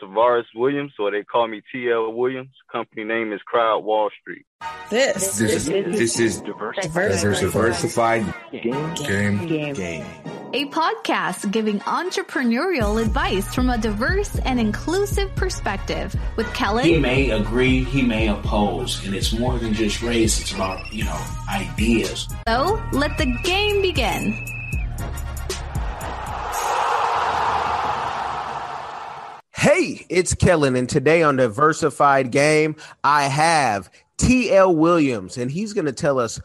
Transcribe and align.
Tavares 0.00 0.44
Williams, 0.54 0.92
or 0.98 1.10
they 1.10 1.22
call 1.22 1.48
me 1.48 1.62
TL 1.74 2.14
Williams. 2.14 2.50
Company 2.70 3.04
name 3.04 3.32
is 3.32 3.40
Crowd 3.42 3.80
Wall 3.80 4.10
Street. 4.20 4.44
This, 4.90 5.38
This 5.38 5.40
is 5.40 5.66
this 5.66 6.18
is 6.18 6.40
diversified 6.40 8.34
game 8.52 8.94
game 8.94 9.74
game. 9.74 10.06
A 10.54 10.64
podcast 10.70 11.50
giving 11.50 11.78
entrepreneurial 11.80 13.00
advice 13.02 13.54
from 13.54 13.68
a 13.68 13.76
diverse 13.76 14.38
and 14.40 14.58
inclusive 14.58 15.34
perspective 15.36 16.16
with 16.36 16.52
Kellen. 16.54 16.86
He 16.86 16.98
may 16.98 17.30
agree, 17.30 17.84
he 17.84 18.00
may 18.00 18.28
oppose, 18.28 19.04
and 19.04 19.14
it's 19.14 19.32
more 19.38 19.58
than 19.58 19.74
just 19.74 20.02
race. 20.02 20.40
It's 20.40 20.52
about 20.52 20.90
you 20.92 21.04
know 21.04 21.22
ideas. 21.50 22.28
so 22.48 22.82
let 22.92 23.18
the 23.18 23.26
game 23.44 23.82
begin. 23.82 24.42
Hey, 29.70 30.06
it's 30.08 30.32
Kellen, 30.32 30.76
and 30.76 30.88
today 30.88 31.22
on 31.22 31.36
Diversified 31.36 32.30
Game, 32.30 32.74
I 33.04 33.24
have 33.24 33.90
TL 34.16 34.74
Williams, 34.74 35.36
and 35.36 35.50
he's 35.50 35.74
going 35.74 35.84
to 35.84 35.92
tell 35.92 36.18
us 36.18 36.40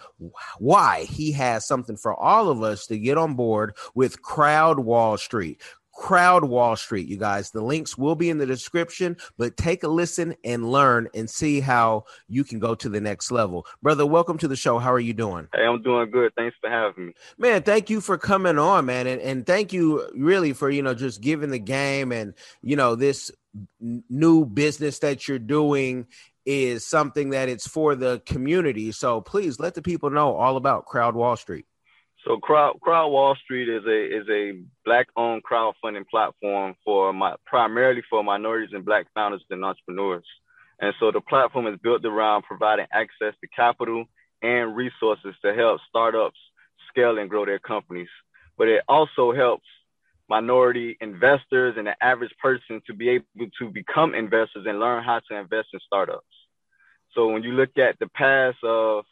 why 0.60 1.06
he 1.06 1.32
has 1.32 1.66
something 1.66 1.96
for 1.96 2.14
all 2.14 2.50
of 2.50 2.62
us 2.62 2.86
to 2.88 3.00
get 3.00 3.18
on 3.18 3.36
board 3.36 3.78
with 3.96 4.22
Crowd 4.22 4.80
Wall 4.80 5.18
Street. 5.18 5.62
Crowd 5.94 6.46
Wall 6.46 6.76
Street, 6.76 7.08
you 7.08 7.18
guys. 7.18 7.52
The 7.52 7.62
links 7.62 7.98
will 7.98 8.16
be 8.16 8.30
in 8.30 8.38
the 8.38 8.46
description, 8.46 9.18
but 9.38 9.58
take 9.58 9.84
a 9.84 9.88
listen 9.88 10.36
and 10.44 10.70
learn 10.72 11.08
and 11.14 11.30
see 11.30 11.60
how 11.60 12.06
you 12.28 12.44
can 12.44 12.60
go 12.60 12.76
to 12.76 12.90
the 12.90 13.00
next 13.00 13.32
level. 13.32 13.66
Brother, 13.82 14.06
welcome 14.06 14.38
to 14.40 14.48
the 14.48 14.56
show. 14.56 14.80
How 14.80 14.92
are 14.92 15.00
you 15.00 15.14
doing? 15.14 15.48
Hey, 15.54 15.66
I'm 15.66 15.82
doing 15.82 16.10
good. 16.12 16.34
Thanks 16.36 16.56
for 16.60 16.70
having 16.70 17.08
me. 17.08 17.14
Man, 17.38 17.64
thank 17.64 17.90
you 17.90 18.02
for 18.02 18.18
coming 18.18 18.58
on, 18.58 18.86
man, 18.86 19.08
and 19.08 19.22
and 19.22 19.46
thank 19.46 19.72
you 19.72 20.10
really 20.16 20.54
for 20.54 20.70
you 20.70 20.82
know 20.82 20.94
just 20.94 21.22
giving 21.22 21.52
the 21.52 21.60
game 21.60 22.12
and 22.12 22.34
you 22.62 22.76
know 22.76 22.96
this 22.96 23.32
new 23.80 24.46
business 24.46 25.00
that 25.00 25.28
you're 25.28 25.40
doing 25.40 26.08
is 26.46 26.86
something 26.86 27.30
that 27.30 27.50
it's 27.50 27.68
for 27.68 27.96
the 27.96 28.22
community. 28.26 28.92
So 28.92 29.22
please 29.22 29.60
let 29.60 29.76
the 29.76 29.82
people 29.82 30.10
know 30.10 30.36
all 30.36 30.58
about 30.58 30.86
Crowd 30.86 31.16
Wall 31.16 31.38
Street. 31.38 31.66
So 32.26 32.38
Crowd 32.38 32.80
Crowd 32.82 33.10
Wall 33.10 33.36
Street 33.44 33.68
is 33.68 33.84
a 33.86 34.06
is 34.06 34.28
a 34.30 34.62
black 34.86 35.08
owned 35.18 35.44
crowdfunding 35.44 36.08
platform 36.10 36.76
for 36.86 37.12
my 37.12 37.36
primarily 37.46 38.02
for 38.10 38.24
minorities 38.24 38.74
and 38.74 38.86
black 38.86 39.08
founders 39.14 39.44
and 39.50 39.64
entrepreneurs. 39.66 40.26
And 40.80 40.94
so 41.00 41.12
the 41.12 41.22
platform 41.22 41.68
is 41.68 41.80
built 41.84 42.06
around 42.06 42.44
providing 42.44 42.88
access 42.94 43.34
to 43.42 43.48
capital 43.56 44.06
and 44.42 44.76
resources 44.76 45.36
to 45.44 45.54
help 45.54 45.82
startups 45.90 46.40
scale 46.90 47.18
and 47.18 47.30
grow 47.30 47.46
their 47.46 47.60
companies. 47.60 48.10
But 48.58 48.68
it 48.70 48.84
also 48.88 49.34
helps 49.34 49.66
minority 50.30 50.98
investors 51.02 51.76
and 51.78 51.88
the 51.88 51.96
average 52.02 52.34
person 52.42 52.82
to 52.88 52.94
be 52.94 53.10
able 53.10 53.26
to 53.60 53.70
become 53.70 54.16
investors 54.16 54.66
and 54.68 54.80
learn 54.80 55.04
how 55.04 55.20
to 55.30 55.38
invest 55.38 55.70
in 55.74 55.80
startups. 55.86 56.26
So 57.14 57.28
when 57.28 57.44
you 57.44 57.52
look 57.52 57.78
at 57.78 58.00
the 58.00 58.08
past 58.08 58.58
of 58.64 59.06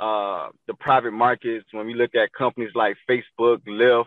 uh, 0.00 0.48
the 0.66 0.74
private 0.74 1.12
markets, 1.12 1.66
when 1.72 1.86
we 1.86 1.94
look 1.94 2.14
at 2.14 2.32
companies 2.32 2.72
like 2.74 2.96
Facebook, 3.08 3.58
Lyft, 3.68 4.06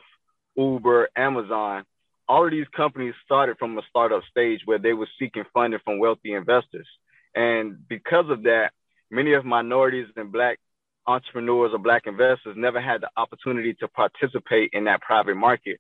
Uber, 0.58 1.10
Amazon, 1.16 1.84
all 2.28 2.46
of 2.46 2.52
these 2.52 2.68
companies 2.76 3.14
started 3.24 3.58
from 3.60 3.78
a 3.78 3.82
startup 3.90 4.24
stage 4.30 4.62
where 4.66 4.80
they 4.80 4.94
were 4.94 5.08
seeking 5.20 5.44
funding 5.54 5.80
from 5.84 6.00
wealthy 6.00 6.34
investors. 6.34 6.88
And 7.36 7.88
because 7.88 8.30
of 8.30 8.44
that, 8.44 8.72
many 9.12 9.34
of 9.34 9.46
minorities 9.46 10.08
and 10.16 10.32
black 10.32 10.60
entrepreneurs 11.06 11.72
or 11.74 11.80
black 11.80 12.08
investors 12.08 12.56
never 12.58 12.82
had 12.82 13.02
the 13.02 13.10
opportunity 13.18 13.74
to 13.76 13.88
participate 13.88 14.72
in 14.74 14.86
that 14.86 15.02
private 15.02 15.36
market 15.36 15.80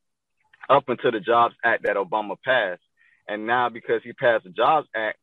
up 0.70 0.89
until 0.89 1.11
the 1.11 1.20
Jobs 1.20 1.55
Act 1.64 1.83
that 1.83 1.95
Obama 1.95 2.36
passed. 2.44 2.81
And 3.27 3.48
now 3.48 3.70
because 3.70 4.02
he 4.03 4.14
passed 4.14 4.44
the 4.44 4.50
Jobs 4.50 4.88
Act, 4.95 5.17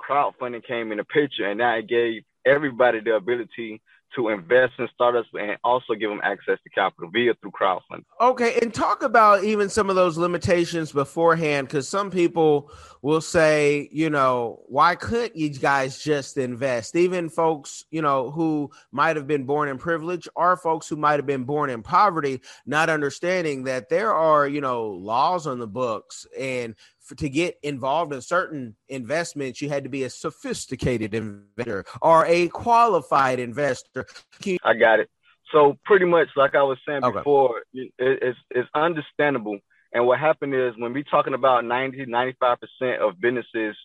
crowdfunding 0.00 0.64
came 0.64 0.92
in 0.92 0.98
the 0.98 1.04
picture 1.04 1.48
and 1.48 1.58
now 1.58 1.76
it 1.76 1.88
gave 1.88 2.22
everybody 2.44 3.00
the 3.00 3.16
ability 3.16 3.80
to 4.16 4.30
invest 4.30 4.72
in 4.78 4.88
startups 4.92 5.28
and 5.34 5.56
also 5.62 5.94
give 5.94 6.10
them 6.10 6.20
access 6.24 6.58
to 6.64 6.70
capital 6.70 7.10
via 7.10 7.34
through 7.34 7.52
crowdfunding. 7.52 8.04
Okay, 8.20 8.58
and 8.60 8.74
talk 8.74 9.02
about 9.02 9.44
even 9.44 9.68
some 9.68 9.88
of 9.88 9.96
those 9.96 10.18
limitations 10.18 10.90
beforehand, 10.90 11.68
because 11.68 11.88
some 11.88 12.10
people 12.10 12.70
will 13.02 13.20
say, 13.20 13.88
you 13.92 14.10
know, 14.10 14.62
why 14.66 14.94
couldn't 14.96 15.36
you 15.36 15.50
guys 15.50 16.02
just 16.02 16.36
invest? 16.36 16.96
Even 16.96 17.28
folks, 17.28 17.84
you 17.90 18.02
know, 18.02 18.30
who 18.30 18.70
might 18.90 19.16
have 19.16 19.26
been 19.26 19.44
born 19.44 19.68
in 19.68 19.78
privilege 19.78 20.26
or 20.34 20.56
folks 20.56 20.88
who 20.88 20.96
might 20.96 21.18
have 21.20 21.26
been 21.26 21.44
born 21.44 21.70
in 21.70 21.82
poverty, 21.82 22.40
not 22.64 22.88
understanding 22.88 23.64
that 23.64 23.88
there 23.88 24.12
are, 24.12 24.48
you 24.48 24.60
know, 24.60 24.88
laws 24.88 25.46
on 25.46 25.58
the 25.58 25.66
books 25.68 26.26
and 26.36 26.74
for, 27.06 27.14
to 27.14 27.28
get 27.28 27.56
involved 27.62 28.12
in 28.12 28.20
certain 28.20 28.76
investments, 28.88 29.62
you 29.62 29.68
had 29.68 29.84
to 29.84 29.88
be 29.90 30.02
a 30.02 30.10
sophisticated 30.10 31.14
investor 31.14 31.84
or 32.02 32.26
a 32.26 32.48
qualified 32.48 33.38
investor. 33.38 34.06
You- 34.44 34.58
I 34.64 34.74
got 34.74 35.00
it. 35.00 35.08
So 35.52 35.78
pretty 35.84 36.04
much, 36.04 36.28
like 36.36 36.56
I 36.56 36.62
was 36.64 36.78
saying 36.86 37.04
Okay. 37.04 37.18
before, 37.18 37.62
it, 37.72 37.92
it's 37.98 38.38
it's 38.50 38.68
understandable. 38.74 39.58
And 39.92 40.04
what 40.06 40.18
happened 40.18 40.54
is 40.54 40.74
when 40.76 40.92
we're 40.92 41.04
talking 41.04 41.34
about 41.34 41.64
90, 41.64 42.06
95 42.06 42.58
percent 42.60 43.00
of 43.00 43.20
businesses 43.20 43.76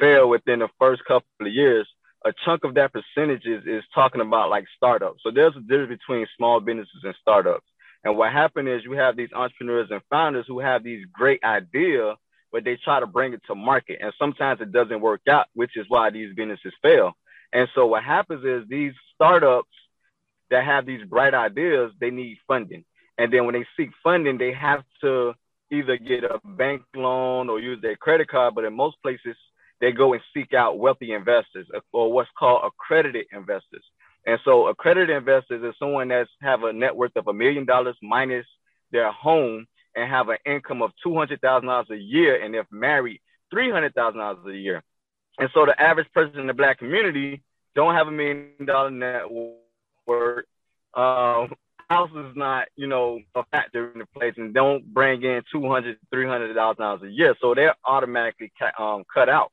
fail 0.00 0.28
within 0.28 0.58
the 0.58 0.68
first 0.80 1.04
couple 1.04 1.28
of 1.40 1.46
years, 1.52 1.86
a 2.24 2.32
chunk 2.44 2.64
of 2.64 2.74
that 2.74 2.92
percentage 2.92 3.46
is, 3.46 3.62
is 3.64 3.84
talking 3.94 4.20
about 4.20 4.50
like 4.50 4.64
startups. 4.76 5.20
So 5.22 5.30
there's 5.30 5.54
a 5.56 5.60
difference 5.60 6.00
between 6.06 6.26
small 6.36 6.58
businesses 6.58 7.02
and 7.04 7.14
startups. 7.20 7.66
And 8.02 8.18
what 8.18 8.32
happened 8.32 8.68
is 8.68 8.82
you 8.84 8.92
have 8.92 9.16
these 9.16 9.32
entrepreneurs 9.32 9.88
and 9.92 10.02
founders 10.10 10.46
who 10.48 10.58
have 10.58 10.82
these 10.82 11.06
great 11.12 11.42
ideas, 11.44 12.16
but 12.54 12.62
they 12.62 12.76
try 12.76 13.00
to 13.00 13.06
bring 13.06 13.32
it 13.32 13.42
to 13.48 13.54
market. 13.56 13.98
And 14.00 14.12
sometimes 14.16 14.60
it 14.60 14.70
doesn't 14.70 15.00
work 15.00 15.22
out, 15.28 15.46
which 15.54 15.76
is 15.76 15.86
why 15.88 16.10
these 16.10 16.32
businesses 16.36 16.72
fail. 16.80 17.14
And 17.52 17.68
so 17.74 17.86
what 17.86 18.04
happens 18.04 18.44
is 18.44 18.68
these 18.68 18.92
startups 19.12 19.74
that 20.50 20.64
have 20.64 20.86
these 20.86 21.04
bright 21.04 21.34
ideas, 21.34 21.90
they 22.00 22.10
need 22.10 22.38
funding. 22.46 22.84
And 23.18 23.32
then 23.32 23.44
when 23.44 23.54
they 23.54 23.66
seek 23.76 23.90
funding, 24.04 24.38
they 24.38 24.52
have 24.52 24.84
to 25.00 25.34
either 25.72 25.96
get 25.96 26.22
a 26.22 26.38
bank 26.44 26.82
loan 26.94 27.50
or 27.50 27.58
use 27.58 27.82
their 27.82 27.96
credit 27.96 28.28
card. 28.28 28.54
But 28.54 28.62
in 28.62 28.72
most 28.72 29.02
places, 29.02 29.34
they 29.80 29.90
go 29.90 30.12
and 30.12 30.22
seek 30.32 30.54
out 30.54 30.78
wealthy 30.78 31.10
investors 31.12 31.66
uh, 31.74 31.80
or 31.92 32.12
what's 32.12 32.30
called 32.38 32.62
accredited 32.64 33.26
investors. 33.32 33.82
And 34.26 34.38
so 34.44 34.68
accredited 34.68 35.16
investors 35.16 35.64
is 35.64 35.74
someone 35.80 36.06
that's 36.06 36.30
have 36.40 36.62
a 36.62 36.72
net 36.72 36.94
worth 36.94 37.16
of 37.16 37.26
a 37.26 37.32
million 37.32 37.64
dollars 37.64 37.96
minus 38.00 38.46
their 38.92 39.10
home 39.10 39.66
and 39.94 40.10
have 40.10 40.28
an 40.28 40.38
income 40.44 40.82
of 40.82 40.92
two 41.02 41.14
hundred 41.14 41.40
thousand 41.40 41.68
dollars 41.68 41.90
a 41.90 41.96
year, 41.96 42.42
and 42.42 42.54
if 42.54 42.66
married, 42.70 43.20
three 43.50 43.70
hundred 43.70 43.94
thousand 43.94 44.20
dollars 44.20 44.38
a 44.46 44.56
year. 44.56 44.82
And 45.38 45.50
so 45.52 45.66
the 45.66 45.80
average 45.80 46.10
person 46.12 46.38
in 46.38 46.46
the 46.46 46.54
black 46.54 46.78
community 46.78 47.42
don't 47.74 47.94
have 47.94 48.08
a 48.08 48.12
million 48.12 48.64
dollar 48.64 48.90
net 48.90 49.22
worth. 50.06 50.44
Um, 50.94 51.54
house 51.90 52.10
is 52.16 52.36
not, 52.36 52.68
you 52.76 52.86
know, 52.86 53.20
a 53.34 53.44
factor 53.50 53.92
in 53.92 53.98
the 53.98 54.06
place, 54.06 54.34
and 54.36 54.54
don't 54.54 54.84
bring 54.92 55.22
in 55.22 55.42
two 55.50 55.68
hundred, 55.68 55.98
three 56.12 56.26
hundred 56.26 56.54
thousand 56.54 56.82
dollars 56.82 57.02
a 57.02 57.10
year. 57.10 57.34
So 57.40 57.54
they're 57.54 57.74
automatically 57.84 58.52
cut, 58.58 58.78
um, 58.78 59.04
cut 59.12 59.28
out. 59.28 59.50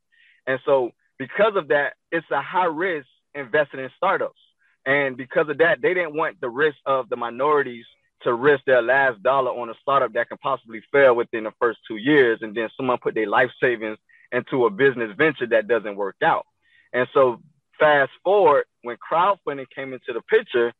And 0.47 0.59
so 0.66 0.91
because 1.18 1.56
of 1.56 1.68
that, 1.69 1.94
it's 2.12 2.30
a 2.31 2.41
high 2.41 2.66
risk 2.66 3.07
investing 3.34 3.80
in 3.80 3.90
startups. 3.97 4.40
And 4.85 5.16
because 5.16 5.47
of 5.50 5.59
that, 5.59 5.81
they 5.81 5.94
didn't 5.94 6.16
want 6.16 6.41
the 6.41 6.50
risk 6.50 6.78
of 6.85 7.09
the 7.09 7.16
minorities 7.16 7.85
to 8.24 8.34
risk 8.34 8.64
their 8.66 8.82
last 8.82 9.22
dollar 9.24 9.52
on 9.52 9.70
a 9.70 9.74
startup 9.82 10.14
that 10.14 10.30
can 10.30 10.38
possibly 10.38 10.82
fail 10.92 11.16
within 11.16 11.44
the 11.44 11.54
first 11.59 11.80
two 11.88 11.98
years, 11.98 12.40
and 12.42 12.56
then 12.56 12.70
someone 12.76 12.98
put 12.98 13.16
their 13.16 13.28
life 13.28 13.52
savings 13.62 13.98
into 14.32 14.66
a 14.66 14.70
business 14.70 15.12
venture 15.18 15.48
that 15.48 15.68
doesn't 15.68 15.96
work 15.96 16.16
out. 16.24 16.46
And 16.94 17.08
so, 17.14 17.42
fast 17.80 18.12
forward, 18.24 18.66
when 18.84 18.98
crowdfunding 18.98 19.70
came 19.74 19.94
into 19.94 20.14
the 20.14 20.22
picture, 20.22 20.74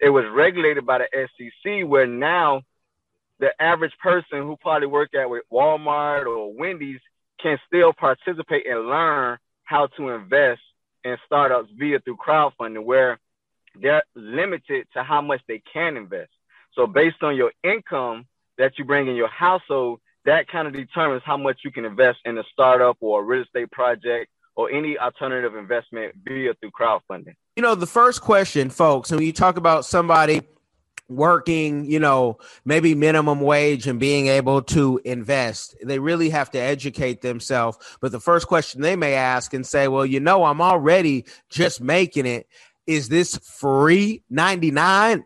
it 0.00 0.10
was 0.10 0.24
regulated 0.32 0.86
by 0.86 0.98
the 0.98 1.28
SEC, 1.38 1.88
where 1.88 2.06
now 2.06 2.62
the 3.38 3.50
average 3.60 3.96
person 4.02 4.42
who 4.42 4.56
probably 4.60 4.88
work 4.88 5.14
at 5.14 5.28
with 5.28 5.42
Walmart 5.52 6.26
or 6.26 6.52
Wendy's 6.54 7.00
can 7.40 7.58
still 7.66 7.92
participate 7.92 8.66
and 8.66 8.86
learn 8.86 9.38
how 9.64 9.88
to 9.88 10.10
invest 10.10 10.60
in 11.04 11.16
startups 11.26 11.68
via 11.78 12.00
through 12.00 12.16
crowdfunding, 12.16 12.84
where 12.84 13.18
they're 13.80 14.02
limited 14.14 14.86
to 14.94 15.02
how 15.02 15.20
much 15.20 15.40
they 15.46 15.62
can 15.72 15.96
invest. 15.96 16.30
So 16.76 16.86
based 16.86 17.22
on 17.22 17.36
your 17.36 17.52
income 17.64 18.26
that 18.58 18.78
you 18.78 18.84
bring 18.84 19.08
in 19.08 19.16
your 19.16 19.28
household, 19.28 20.00
that 20.26 20.46
kind 20.48 20.68
of 20.68 20.74
determines 20.74 21.22
how 21.24 21.36
much 21.36 21.60
you 21.64 21.72
can 21.72 21.84
invest 21.84 22.18
in 22.24 22.36
a 22.36 22.44
startup 22.52 22.98
or 23.00 23.22
a 23.22 23.24
real 23.24 23.42
estate 23.42 23.70
project 23.70 24.30
or 24.54 24.70
any 24.70 24.98
alternative 24.98 25.56
investment 25.56 26.14
via 26.24 26.54
through 26.54 26.70
crowdfunding. 26.70 27.34
You 27.56 27.62
know, 27.62 27.74
the 27.74 27.86
first 27.86 28.20
question, 28.20 28.68
folks, 28.70 29.10
when 29.10 29.22
you 29.22 29.32
talk 29.32 29.56
about 29.56 29.84
somebody 29.84 30.42
working, 31.08 31.84
you 31.84 32.00
know, 32.00 32.38
maybe 32.64 32.94
minimum 32.94 33.40
wage 33.40 33.86
and 33.86 34.00
being 34.00 34.26
able 34.26 34.60
to 34.60 35.00
invest, 35.04 35.76
they 35.82 35.98
really 35.98 36.30
have 36.30 36.50
to 36.50 36.58
educate 36.58 37.22
themselves. 37.22 37.78
But 38.00 38.12
the 38.12 38.20
first 38.20 38.48
question 38.48 38.82
they 38.82 38.96
may 38.96 39.14
ask 39.14 39.54
and 39.54 39.66
say, 39.66 39.88
well, 39.88 40.04
you 40.04 40.20
know, 40.20 40.44
I'm 40.44 40.60
already 40.60 41.24
just 41.48 41.80
making 41.80 42.26
it. 42.26 42.48
Is 42.86 43.08
this 43.08 43.36
free 43.38 44.22
99 44.30 45.24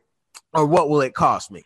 or 0.53 0.67
what 0.67 0.89
will 0.89 1.01
it 1.01 1.15
cost 1.15 1.51
me? 1.51 1.63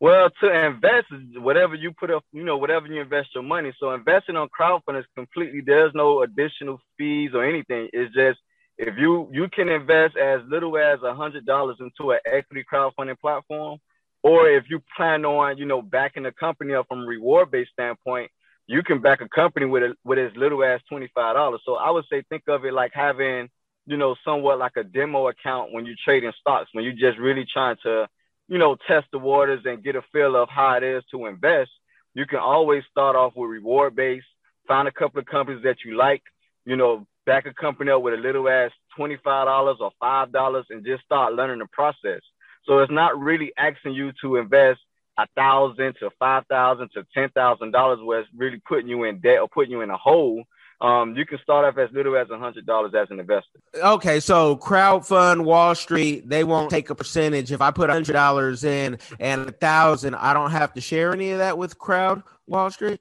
Well, 0.00 0.30
to 0.40 0.66
invest 0.66 1.06
whatever 1.36 1.76
you 1.76 1.92
put 1.92 2.10
up, 2.10 2.24
you 2.32 2.42
know, 2.42 2.56
whatever 2.56 2.88
you 2.88 3.00
invest 3.00 3.28
your 3.34 3.44
money. 3.44 3.72
So 3.78 3.92
investing 3.92 4.36
on 4.36 4.48
crowdfunding 4.48 4.98
is 4.98 5.06
completely 5.14 5.60
there's 5.64 5.92
no 5.94 6.22
additional 6.22 6.80
fees 6.98 7.30
or 7.34 7.44
anything. 7.44 7.88
It's 7.92 8.12
just 8.12 8.40
if 8.78 8.94
you 8.98 9.28
you 9.32 9.48
can 9.48 9.68
invest 9.68 10.16
as 10.16 10.40
little 10.48 10.76
as 10.76 10.98
a 11.04 11.14
hundred 11.14 11.46
dollars 11.46 11.76
into 11.78 12.10
an 12.10 12.18
equity 12.26 12.64
crowdfunding 12.70 13.20
platform, 13.20 13.78
or 14.24 14.48
if 14.48 14.64
you 14.68 14.82
plan 14.96 15.24
on, 15.24 15.56
you 15.58 15.66
know, 15.66 15.82
backing 15.82 16.26
a 16.26 16.32
company 16.32 16.74
up 16.74 16.88
from 16.88 17.02
a 17.02 17.06
reward 17.06 17.52
based 17.52 17.70
standpoint, 17.72 18.30
you 18.66 18.82
can 18.82 19.00
back 19.00 19.20
a 19.20 19.28
company 19.28 19.66
with 19.66 19.84
a, 19.84 19.94
with 20.04 20.18
as 20.18 20.32
little 20.34 20.64
as 20.64 20.80
twenty 20.88 21.10
five 21.14 21.36
dollars. 21.36 21.60
So 21.64 21.76
I 21.76 21.90
would 21.90 22.06
say 22.10 22.24
think 22.28 22.42
of 22.48 22.64
it 22.64 22.72
like 22.72 22.90
having, 22.92 23.50
you 23.86 23.96
know, 23.96 24.16
somewhat 24.24 24.58
like 24.58 24.76
a 24.76 24.82
demo 24.82 25.28
account 25.28 25.72
when 25.72 25.86
you're 25.86 25.94
trading 26.04 26.32
stocks, 26.40 26.70
when 26.72 26.82
you're 26.82 26.92
just 26.92 27.20
really 27.20 27.44
trying 27.44 27.76
to 27.84 28.08
you 28.52 28.58
know, 28.58 28.76
test 28.86 29.06
the 29.12 29.18
waters 29.18 29.62
and 29.64 29.82
get 29.82 29.96
a 29.96 30.02
feel 30.12 30.36
of 30.36 30.46
how 30.50 30.76
it 30.76 30.82
is 30.82 31.02
to 31.10 31.24
invest, 31.24 31.70
you 32.12 32.26
can 32.26 32.38
always 32.38 32.82
start 32.90 33.16
off 33.16 33.32
with 33.34 33.48
reward 33.48 33.96
based, 33.96 34.26
find 34.68 34.86
a 34.86 34.92
couple 34.92 35.20
of 35.20 35.24
companies 35.24 35.62
that 35.64 35.78
you 35.86 35.96
like, 35.96 36.22
you 36.66 36.76
know, 36.76 37.06
back 37.24 37.46
a 37.46 37.54
company 37.54 37.90
up 37.90 38.02
with 38.02 38.12
a 38.12 38.18
little 38.18 38.46
as 38.50 38.70
$25 38.98 39.80
or 39.80 39.90
$5 40.02 40.64
and 40.68 40.84
just 40.84 41.02
start 41.02 41.32
learning 41.32 41.60
the 41.60 41.66
process. 41.72 42.20
So 42.66 42.80
it's 42.80 42.92
not 42.92 43.18
really 43.18 43.54
asking 43.56 43.94
you 43.94 44.12
to 44.20 44.36
invest 44.36 44.80
a 45.18 45.26
thousand 45.34 45.94
to 46.00 46.10
five 46.18 46.44
thousand 46.48 46.90
to 46.94 47.06
ten 47.14 47.30
thousand 47.30 47.70
dollars 47.70 48.00
where 48.02 48.20
it's 48.20 48.28
really 48.36 48.60
putting 48.68 48.88
you 48.88 49.04
in 49.04 49.20
debt 49.20 49.40
or 49.40 49.48
putting 49.48 49.72
you 49.72 49.80
in 49.80 49.90
a 49.90 49.96
hole 49.96 50.42
um, 50.82 51.14
you 51.16 51.24
can 51.24 51.38
start 51.42 51.64
off 51.64 51.78
as 51.78 51.94
little 51.94 52.16
as 52.16 52.28
a 52.30 52.38
hundred 52.38 52.66
dollars 52.66 52.92
as 52.94 53.08
an 53.10 53.20
investor. 53.20 53.60
Okay, 53.76 54.18
so 54.18 54.56
crowdfund 54.56 55.44
Wall 55.44 55.76
Street, 55.76 56.28
they 56.28 56.42
won't 56.42 56.70
take 56.70 56.90
a 56.90 56.94
percentage. 56.94 57.52
If 57.52 57.60
I 57.60 57.70
put 57.70 57.88
a 57.88 57.92
hundred 57.92 58.14
dollars 58.14 58.64
in 58.64 58.98
and 59.20 59.48
a 59.48 59.52
thousand, 59.52 60.16
I 60.16 60.34
don't 60.34 60.50
have 60.50 60.74
to 60.74 60.80
share 60.80 61.12
any 61.12 61.30
of 61.30 61.38
that 61.38 61.56
with 61.56 61.78
Crowd 61.78 62.24
Wall 62.48 62.68
Street. 62.70 63.00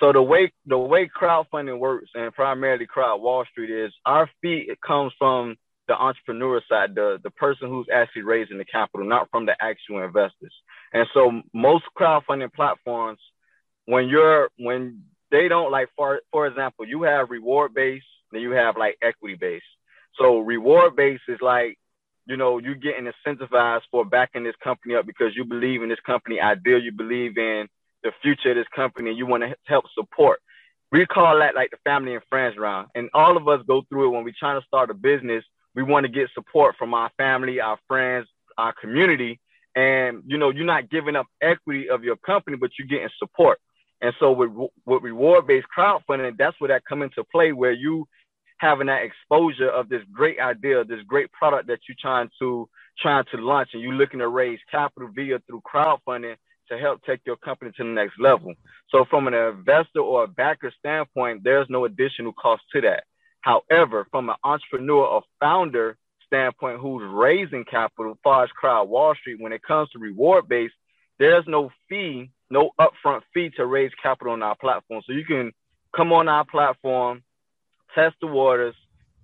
So 0.00 0.12
the 0.12 0.20
way 0.20 0.52
the 0.66 0.76
way 0.76 1.08
crowdfunding 1.08 1.78
works 1.78 2.10
and 2.16 2.34
primarily 2.34 2.86
Crowd 2.86 3.18
Wall 3.18 3.44
Street 3.52 3.70
is 3.70 3.92
our 4.04 4.28
fee 4.40 4.66
it 4.68 4.80
comes 4.84 5.12
from 5.16 5.56
the 5.86 5.94
entrepreneur 5.94 6.60
side, 6.68 6.96
the 6.96 7.20
the 7.22 7.30
person 7.30 7.68
who's 7.68 7.86
actually 7.92 8.22
raising 8.22 8.58
the 8.58 8.64
capital, 8.64 9.06
not 9.06 9.30
from 9.30 9.46
the 9.46 9.54
actual 9.60 10.02
investors. 10.02 10.54
And 10.92 11.06
so 11.14 11.42
most 11.54 11.84
crowdfunding 11.96 12.52
platforms, 12.52 13.20
when 13.84 14.08
you're 14.08 14.48
when 14.58 15.04
they 15.32 15.48
don't 15.48 15.72
like 15.72 15.88
for 15.96 16.20
for 16.30 16.46
example, 16.46 16.86
you 16.86 17.02
have 17.02 17.30
reward 17.30 17.74
based, 17.74 18.06
then 18.30 18.42
you 18.42 18.52
have 18.52 18.76
like 18.76 18.96
equity 19.02 19.34
based. 19.34 19.64
So 20.18 20.38
reward 20.38 20.94
based 20.94 21.22
is 21.26 21.40
like, 21.40 21.78
you 22.26 22.36
know, 22.36 22.58
you're 22.58 22.74
getting 22.74 23.10
incentivized 23.10 23.82
for 23.90 24.04
backing 24.04 24.44
this 24.44 24.54
company 24.62 24.94
up 24.94 25.06
because 25.06 25.34
you 25.34 25.44
believe 25.44 25.82
in 25.82 25.88
this 25.88 25.98
company 26.06 26.40
idea, 26.40 26.78
you 26.78 26.92
believe 26.92 27.36
in 27.38 27.66
the 28.04 28.12
future 28.20 28.50
of 28.50 28.56
this 28.56 28.66
company, 28.76 29.10
and 29.10 29.18
you 29.18 29.26
want 29.26 29.42
to 29.42 29.54
help 29.64 29.86
support. 29.94 30.40
We 30.92 31.06
call 31.06 31.38
that 31.38 31.54
like 31.54 31.70
the 31.70 31.78
family 31.84 32.14
and 32.14 32.22
friends 32.28 32.58
round. 32.58 32.88
And 32.94 33.08
all 33.14 33.38
of 33.38 33.48
us 33.48 33.60
go 33.66 33.82
through 33.88 34.08
it 34.08 34.10
when 34.10 34.24
we're 34.24 34.34
trying 34.38 34.60
to 34.60 34.66
start 34.66 34.90
a 34.90 34.94
business. 34.94 35.42
We 35.74 35.82
want 35.82 36.04
to 36.04 36.12
get 36.12 36.28
support 36.34 36.76
from 36.78 36.92
our 36.92 37.10
family, 37.16 37.60
our 37.60 37.78
friends, 37.88 38.28
our 38.58 38.74
community. 38.78 39.40
And 39.74 40.22
you 40.26 40.36
know, 40.36 40.50
you're 40.50 40.66
not 40.66 40.90
giving 40.90 41.16
up 41.16 41.26
equity 41.40 41.88
of 41.88 42.04
your 42.04 42.16
company, 42.16 42.58
but 42.58 42.72
you're 42.78 42.88
getting 42.88 43.08
support. 43.18 43.58
And 44.02 44.14
so 44.20 44.32
with, 44.32 44.50
with 44.84 45.02
reward 45.02 45.46
based 45.46 45.68
crowdfunding, 45.76 46.36
that's 46.38 46.60
where 46.60 46.68
that 46.68 46.84
come 46.86 47.02
into 47.02 47.24
play, 47.24 47.52
where 47.52 47.72
you 47.72 48.08
having 48.58 48.88
that 48.88 49.02
exposure 49.04 49.70
of 49.70 49.88
this 49.88 50.02
great 50.12 50.40
idea, 50.40 50.84
this 50.84 51.02
great 51.06 51.32
product 51.32 51.68
that 51.68 51.80
you're 51.88 51.96
trying 52.00 52.30
to 52.40 52.68
trying 53.00 53.24
to 53.32 53.38
launch, 53.38 53.70
and 53.72 53.82
you're 53.82 53.94
looking 53.94 54.20
to 54.20 54.28
raise 54.28 54.60
capital 54.70 55.08
via 55.14 55.40
through 55.46 55.62
crowdfunding 55.62 56.36
to 56.70 56.78
help 56.78 57.02
take 57.04 57.20
your 57.26 57.36
company 57.36 57.72
to 57.76 57.84
the 57.84 57.90
next 57.90 58.20
level. 58.20 58.54
So 58.90 59.04
from 59.08 59.28
an 59.28 59.34
investor 59.34 60.00
or 60.00 60.24
a 60.24 60.28
backer 60.28 60.72
standpoint, 60.78 61.42
there's 61.44 61.68
no 61.70 61.84
additional 61.84 62.32
cost 62.32 62.62
to 62.72 62.82
that. 62.82 63.04
However, 63.40 64.06
from 64.10 64.30
an 64.30 64.36
entrepreneur 64.44 65.04
or 65.04 65.22
founder 65.40 65.96
standpoint 66.26 66.80
who's 66.80 67.02
raising 67.12 67.64
capital, 67.64 68.18
far 68.22 68.44
as 68.44 68.50
crowd 68.50 68.88
Wall 68.88 69.14
Street, 69.14 69.40
when 69.40 69.52
it 69.52 69.62
comes 69.62 69.90
to 69.90 69.98
reward 69.98 70.48
based, 70.48 70.74
there's 71.18 71.44
no 71.46 71.70
fee 71.88 72.30
no 72.52 72.70
upfront 72.78 73.22
fee 73.32 73.50
to 73.56 73.66
raise 73.66 73.90
capital 74.00 74.34
on 74.34 74.42
our 74.42 74.54
platform. 74.56 75.02
So 75.06 75.12
you 75.12 75.24
can 75.24 75.52
come 75.96 76.12
on 76.12 76.28
our 76.28 76.44
platform, 76.44 77.22
test 77.94 78.14
the 78.20 78.26
waters, 78.26 78.74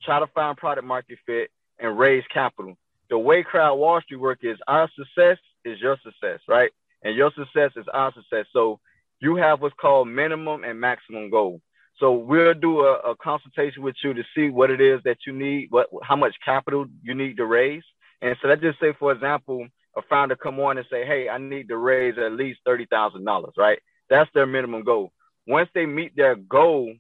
try 0.03 0.19
to 0.19 0.27
find 0.29 0.57
product 0.57 0.87
market 0.87 1.19
fit, 1.27 1.51
and 1.79 1.99
raise 1.99 2.25
capital. 2.33 2.77
The 3.11 3.19
way 3.19 3.43
Crowd 3.43 3.77
Wall 3.77 4.01
Street 4.01 4.17
work 4.17 4.39
is 4.43 4.59
our 4.67 4.89
success 4.97 5.39
is 5.65 5.79
your 5.81 5.97
success, 6.03 6.41
right? 6.49 6.71
And 7.03 7.15
your 7.15 7.31
success 7.37 7.73
is 7.77 7.87
our 7.93 8.13
success. 8.15 8.47
So 8.53 8.81
you 9.21 9.37
have 9.37 9.61
what's 9.61 9.75
called 9.81 10.09
minimum 10.09 10.65
and 10.65 10.81
maximum 10.81 11.31
goal. 11.31 11.61
So 12.01 12.13
we'll 12.13 12.55
do 12.55 12.81
a, 12.81 13.11
a 13.11 13.17
consultation 13.17 13.83
with 13.83 13.97
you 14.03 14.15
to 14.15 14.23
see 14.35 14.49
what 14.51 14.71
it 14.71 14.81
is 14.81 15.01
that 15.05 15.19
you 15.27 15.33
need, 15.33 15.69
what 15.71 15.89
how 16.03 16.17
much 16.17 16.35
capital 16.45 16.87
you 17.03 17.15
need 17.15 17.37
to 17.37 17.45
raise. 17.45 17.83
And 18.23 18.37
so 18.41 18.49
let's 18.49 18.63
just 18.63 18.81
say, 18.81 18.95
for 18.99 19.13
example, 19.13 19.67
a 19.99 20.03
founder 20.09 20.37
come 20.37 20.61
on 20.61 20.79
and 20.79 20.87
say, 20.91 21.05
hey, 21.05 21.29
I 21.29 21.39
need 21.39 21.69
to 21.69 21.77
raise 21.77 22.17
at 22.19 22.33
least 22.33 22.61
$30,000, 22.67 23.53
right? 23.57 23.79
That's 24.09 24.31
their 24.33 24.47
minimum 24.47 24.85
goal. 24.85 25.13
Once 25.47 25.69
they 25.75 25.87
meet 25.87 26.17
their 26.17 26.37
goal, 26.37 26.95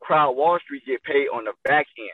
Crowd 0.00 0.32
Wall 0.32 0.58
Street 0.58 0.82
get 0.86 1.02
paid 1.02 1.28
on 1.28 1.44
the 1.44 1.52
back 1.64 1.86
end. 1.98 2.10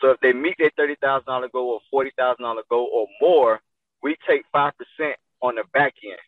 So 0.00 0.10
if 0.10 0.20
they 0.20 0.32
meet 0.32 0.56
their 0.58 0.70
$30,000 0.70 1.52
goal 1.52 1.80
or 1.92 2.04
$40,000 2.04 2.56
goal 2.68 2.90
or 2.92 3.06
more, 3.20 3.60
we 4.02 4.16
take 4.28 4.42
5% 4.54 4.72
on 5.40 5.54
the 5.54 5.64
back 5.72 5.94
end. 6.04 6.18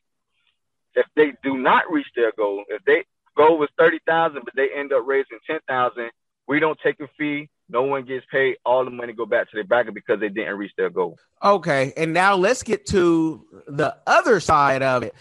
If 0.94 1.06
they 1.14 1.32
do 1.42 1.58
not 1.58 1.90
reach 1.90 2.06
their 2.14 2.32
goal, 2.36 2.64
if 2.68 2.84
they 2.84 3.04
goal 3.36 3.58
was 3.58 3.68
30,000 3.78 4.42
but 4.44 4.54
they 4.56 4.68
end 4.74 4.92
up 4.92 5.02
raising 5.06 5.38
10,000, 5.46 6.10
we 6.48 6.60
don't 6.60 6.78
take 6.82 7.00
a 7.00 7.08
fee. 7.18 7.48
No 7.68 7.82
one 7.82 8.04
gets 8.04 8.24
paid. 8.30 8.56
All 8.64 8.84
the 8.84 8.90
money 8.90 9.12
go 9.12 9.26
back 9.26 9.50
to 9.50 9.56
their 9.56 9.64
backer 9.64 9.92
because 9.92 10.20
they 10.20 10.28
didn't 10.28 10.56
reach 10.56 10.72
their 10.76 10.90
goal. 10.90 11.18
Okay, 11.42 11.92
and 11.96 12.12
now 12.12 12.36
let's 12.36 12.62
get 12.62 12.86
to 12.86 13.44
the 13.66 13.96
other 14.06 14.40
side 14.40 14.82
of 14.82 15.02
it. 15.02 15.14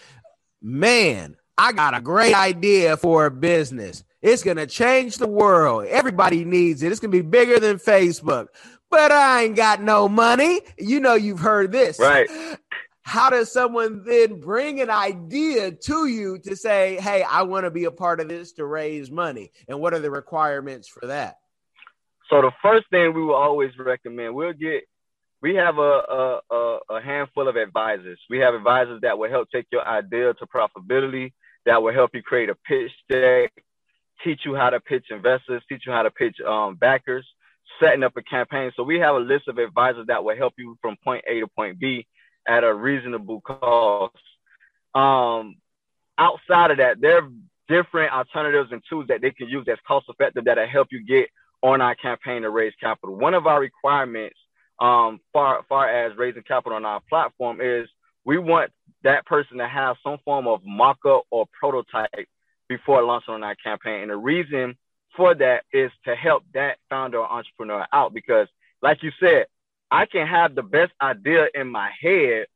Man, 0.62 1.36
I 1.58 1.72
got 1.72 1.96
a 1.96 2.00
great 2.00 2.34
idea 2.34 2.96
for 2.96 3.26
a 3.26 3.30
business. 3.30 4.04
It's 4.22 4.42
gonna 4.42 4.66
change 4.66 5.16
the 5.16 5.28
world. 5.28 5.86
Everybody 5.86 6.44
needs 6.44 6.82
it. 6.82 6.92
It's 6.92 7.00
gonna 7.00 7.10
be 7.10 7.22
bigger 7.22 7.58
than 7.58 7.76
Facebook. 7.76 8.48
But 8.90 9.10
I 9.10 9.44
ain't 9.44 9.56
got 9.56 9.82
no 9.82 10.08
money. 10.08 10.60
You 10.78 11.00
know, 11.00 11.14
you've 11.14 11.40
heard 11.40 11.72
this. 11.72 11.98
Right. 11.98 12.28
How 13.02 13.30
does 13.30 13.52
someone 13.52 14.02
then 14.04 14.40
bring 14.40 14.80
an 14.80 14.90
idea 14.90 15.70
to 15.70 16.06
you 16.06 16.38
to 16.40 16.56
say, 16.56 16.96
hey, 17.00 17.22
I 17.22 17.42
want 17.42 17.64
to 17.64 17.70
be 17.70 17.84
a 17.84 17.90
part 17.92 18.18
of 18.18 18.28
this 18.28 18.50
to 18.54 18.66
raise 18.66 19.12
money? 19.12 19.52
And 19.68 19.78
what 19.80 19.94
are 19.94 20.00
the 20.00 20.10
requirements 20.10 20.88
for 20.88 21.06
that? 21.06 21.38
So 22.28 22.42
the 22.42 22.52
first 22.62 22.88
thing 22.90 23.14
we 23.14 23.22
will 23.22 23.34
always 23.34 23.70
recommend, 23.78 24.34
we'll 24.34 24.52
get, 24.52 24.84
we 25.42 25.54
have 25.54 25.78
a, 25.78 26.40
a, 26.50 26.78
a 26.90 27.00
handful 27.00 27.46
of 27.46 27.56
advisors. 27.56 28.18
We 28.28 28.38
have 28.38 28.54
advisors 28.54 29.00
that 29.02 29.18
will 29.18 29.30
help 29.30 29.50
take 29.50 29.66
your 29.70 29.86
idea 29.86 30.34
to 30.34 30.46
profitability, 30.46 31.32
that 31.66 31.82
will 31.82 31.92
help 31.92 32.14
you 32.14 32.22
create 32.22 32.50
a 32.50 32.54
pitch 32.54 32.92
deck, 33.08 33.52
teach 34.24 34.40
you 34.44 34.54
how 34.54 34.70
to 34.70 34.80
pitch 34.80 35.06
investors, 35.10 35.62
teach 35.68 35.84
you 35.86 35.92
how 35.92 36.02
to 36.02 36.10
pitch 36.10 36.40
um, 36.40 36.74
backers, 36.76 37.26
setting 37.80 38.02
up 38.02 38.16
a 38.16 38.22
campaign. 38.22 38.72
So 38.76 38.82
we 38.82 38.98
have 38.98 39.14
a 39.14 39.20
list 39.20 39.48
of 39.48 39.58
advisors 39.58 40.06
that 40.08 40.24
will 40.24 40.36
help 40.36 40.54
you 40.58 40.76
from 40.80 40.96
point 41.04 41.24
A 41.28 41.40
to 41.40 41.46
point 41.46 41.78
B 41.78 42.06
at 42.48 42.64
a 42.64 42.74
reasonable 42.74 43.40
cost. 43.40 44.16
Um, 44.94 45.56
outside 46.18 46.70
of 46.70 46.78
that, 46.78 47.00
there 47.00 47.18
are 47.18 47.28
different 47.68 48.12
alternatives 48.12 48.70
and 48.72 48.82
tools 48.88 49.06
that 49.08 49.20
they 49.20 49.30
can 49.30 49.48
use 49.48 49.64
that's 49.66 49.80
cost 49.86 50.06
effective 50.08 50.44
that'll 50.44 50.66
help 50.66 50.88
you 50.90 51.04
get 51.04 51.28
on 51.62 51.80
our 51.80 51.94
campaign 51.94 52.42
to 52.42 52.50
raise 52.50 52.74
capital. 52.80 53.16
One 53.16 53.34
of 53.34 53.46
our 53.46 53.60
requirements, 53.60 54.36
um, 54.80 55.20
far 55.32 55.64
far 55.68 55.88
as 55.88 56.16
raising 56.16 56.42
capital 56.42 56.76
on 56.76 56.84
our 56.84 57.00
platform, 57.08 57.60
is 57.60 57.88
we 58.24 58.38
want 58.38 58.70
that 59.02 59.24
person 59.26 59.58
to 59.58 59.68
have 59.68 59.96
some 60.02 60.18
form 60.24 60.46
of 60.46 60.60
mock-up 60.64 61.24
or 61.30 61.46
prototype 61.58 62.28
before 62.68 63.02
launching 63.02 63.34
on 63.34 63.44
our 63.44 63.54
campaign. 63.54 64.02
And 64.02 64.10
the 64.10 64.16
reason 64.16 64.76
for 65.16 65.34
that 65.34 65.64
is 65.72 65.90
to 66.04 66.14
help 66.14 66.42
that 66.52 66.78
founder 66.90 67.18
or 67.18 67.30
entrepreneur 67.30 67.86
out 67.92 68.12
because, 68.12 68.48
like 68.82 69.02
you 69.02 69.12
said, 69.20 69.46
I 69.90 70.06
can 70.06 70.26
have 70.26 70.54
the 70.54 70.62
best 70.62 70.92
idea 71.00 71.46
in 71.54 71.68
my 71.68 71.90
head, 72.00 72.46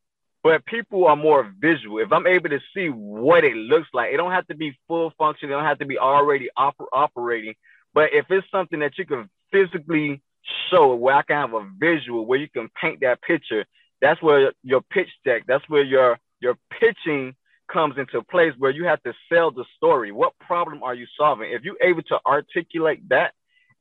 but 0.43 0.67
people 0.67 1.07
are 1.07 1.17
more 1.17 1.53
visual. 1.61 1.99
If 1.99 2.13
I'm 2.13 2.27
able 2.27 2.49
to 2.51 2.61
see 2.75 2.89
what 2.89 3.45
it 3.45 3.57
looks 3.57 3.89
like, 3.93 4.13
it 4.13 4.17
don't 4.17 4.33
have 4.33 4.49
to 4.49 4.57
be 4.57 4.77
full 4.89 5.13
function. 5.17 5.49
It 5.49 5.53
don't 5.53 5.65
have 5.65 5.79
to 5.79 5.87
be 5.87 5.99
already 5.99 6.49
oper- 6.59 6.87
operating, 6.93 7.55
but 7.95 8.11
if 8.13 8.27
it's 8.31 8.47
something 8.51 8.81
that 8.81 8.99
you 8.99 9.07
can 9.07 9.29
physically 9.53 10.23
show, 10.71 10.95
where 10.95 11.17
I 11.17 11.23
can 11.23 11.37
have 11.37 11.55
a 11.55 11.69
visual, 11.79 12.27
where 12.27 12.39
you 12.39 12.49
can 12.49 12.69
paint 12.81 13.01
that 13.01 13.23
picture, 13.23 13.65
that's 14.01 14.23
where 14.23 14.53
your 14.63 14.81
pitch 14.81 15.09
deck, 15.25 15.45
that's 15.47 15.69
where 15.69 15.85
your 15.85 16.19
your 16.41 16.57
pitching 16.79 17.35
comes 17.73 17.97
into 17.99 18.23
place, 18.23 18.53
where 18.59 18.71
you 18.71 18.85
have 18.85 19.03
to 19.03 19.13
sell 19.33 19.51
the 19.51 19.65
story. 19.77 20.11
What 20.11 20.33
problem 20.39 20.83
are 20.83 20.95
you 20.95 21.07
solving? 21.19 21.53
If 21.53 21.63
you're 21.63 21.83
able 21.83 22.03
to 22.03 22.19
articulate 22.27 23.09
that 23.11 23.33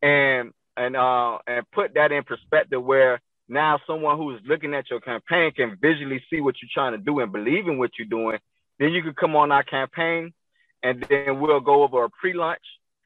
and 0.02 0.52
and 0.78 0.96
uh 0.96 1.38
and 1.48 1.66
put 1.72 1.94
that 1.96 2.12
in 2.12 2.24
perspective, 2.24 2.84
where 2.84 3.22
now 3.48 3.80
someone 3.88 4.18
who 4.18 4.36
is 4.36 4.42
looking 4.46 4.74
at 4.76 4.90
your 4.90 5.00
campaign 5.00 5.52
can 5.52 5.78
visually 5.82 6.24
see 6.30 6.40
what 6.42 6.56
you're 6.62 6.70
trying 6.74 6.92
to 6.92 7.04
do 7.04 7.20
and 7.20 7.32
believe 7.32 7.68
in 7.68 7.78
what 7.78 7.92
you're 7.98 8.08
doing, 8.08 8.40
Then 8.80 8.92
you 8.94 9.04
can 9.04 9.14
come 9.14 9.36
on 9.36 9.52
our 9.52 9.64
campaign, 9.64 10.34
and 10.82 11.06
then 11.10 11.40
we'll 11.40 11.60
go 11.60 11.84
over 11.84 12.06
a 12.06 12.10
pre-launch 12.10 12.64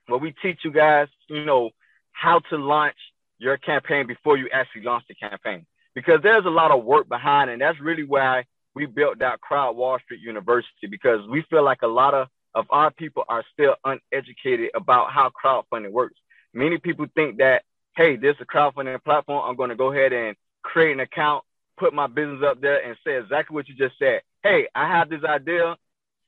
where 0.07 0.19
we 0.19 0.33
teach 0.41 0.59
you 0.63 0.71
guys, 0.71 1.07
you 1.27 1.45
know, 1.45 1.71
how 2.11 2.39
to 2.49 2.57
launch 2.57 2.95
your 3.37 3.57
campaign 3.57 4.07
before 4.07 4.37
you 4.37 4.49
actually 4.51 4.83
launch 4.83 5.03
the 5.07 5.15
campaign. 5.15 5.65
Because 5.95 6.21
there's 6.23 6.45
a 6.45 6.49
lot 6.49 6.71
of 6.71 6.83
work 6.83 7.07
behind, 7.07 7.49
and 7.49 7.61
that's 7.61 7.79
really 7.79 8.03
why 8.03 8.45
we 8.75 8.85
built 8.85 9.19
that 9.19 9.41
Crowd 9.41 9.75
Wall 9.75 9.99
Street 10.03 10.21
University 10.21 10.87
because 10.89 11.27
we 11.29 11.43
feel 11.49 11.63
like 11.63 11.81
a 11.83 11.87
lot 11.87 12.13
of, 12.13 12.27
of 12.55 12.65
our 12.69 12.91
people 12.91 13.23
are 13.29 13.43
still 13.53 13.75
uneducated 13.85 14.71
about 14.73 15.11
how 15.11 15.31
crowdfunding 15.31 15.91
works. 15.91 16.15
Many 16.53 16.77
people 16.77 17.05
think 17.15 17.37
that, 17.37 17.63
hey, 17.95 18.15
this 18.15 18.35
is 18.35 18.41
a 18.41 18.45
crowdfunding 18.45 19.03
platform. 19.03 19.43
I'm 19.47 19.55
going 19.55 19.69
to 19.69 19.75
go 19.75 19.91
ahead 19.91 20.13
and 20.13 20.35
create 20.63 20.93
an 20.93 20.99
account, 20.99 21.43
put 21.77 21.93
my 21.93 22.07
business 22.07 22.43
up 22.43 22.61
there, 22.61 22.83
and 22.83 22.97
say 23.05 23.17
exactly 23.17 23.53
what 23.53 23.67
you 23.67 23.75
just 23.75 23.97
said. 23.99 24.21
Hey, 24.41 24.67
I 24.73 24.87
have 24.87 25.09
this 25.09 25.23
idea, 25.23 25.75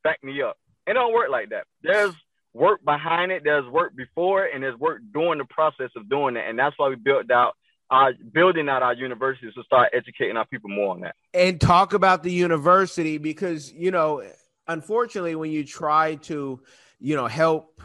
back 0.04 0.24
me 0.24 0.42
up. 0.42 0.58
It 0.86 0.94
don't 0.94 1.14
work 1.14 1.30
like 1.30 1.50
that. 1.50 1.66
There's 1.82 2.14
work 2.56 2.84
behind 2.86 3.32
it, 3.32 3.44
there's 3.44 3.70
work 3.70 3.96
before 3.96 4.46
it, 4.46 4.52
and 4.56 4.64
there's 4.64 4.80
work 4.80 5.02
during 5.14 5.38
the 5.38 5.46
process 5.46 5.90
of 5.96 6.10
doing 6.10 6.38
it. 6.38 6.46
And 6.48 6.58
that's 6.58 6.78
why 6.80 6.88
we 6.88 6.96
built 6.96 7.30
out 7.30 7.56
our 7.92 8.14
building 8.34 8.68
out 8.68 8.82
our 8.82 8.94
universities 8.94 9.54
to 9.54 9.64
start 9.64 9.90
educating 9.94 10.38
our 10.38 10.46
people 10.46 10.70
more 10.70 10.94
on 10.94 11.02
that. 11.02 11.16
And 11.34 11.60
talk 11.60 11.94
about 11.94 12.24
the 12.24 12.32
university 12.32 13.18
because, 13.18 13.72
you 13.72 13.92
know, 13.92 14.24
unfortunately, 14.68 15.36
when 15.36 15.52
you 15.52 15.64
try 15.66 16.16
to, 16.16 16.60
you 17.00 17.16
know, 17.16 17.28
help 17.28 17.82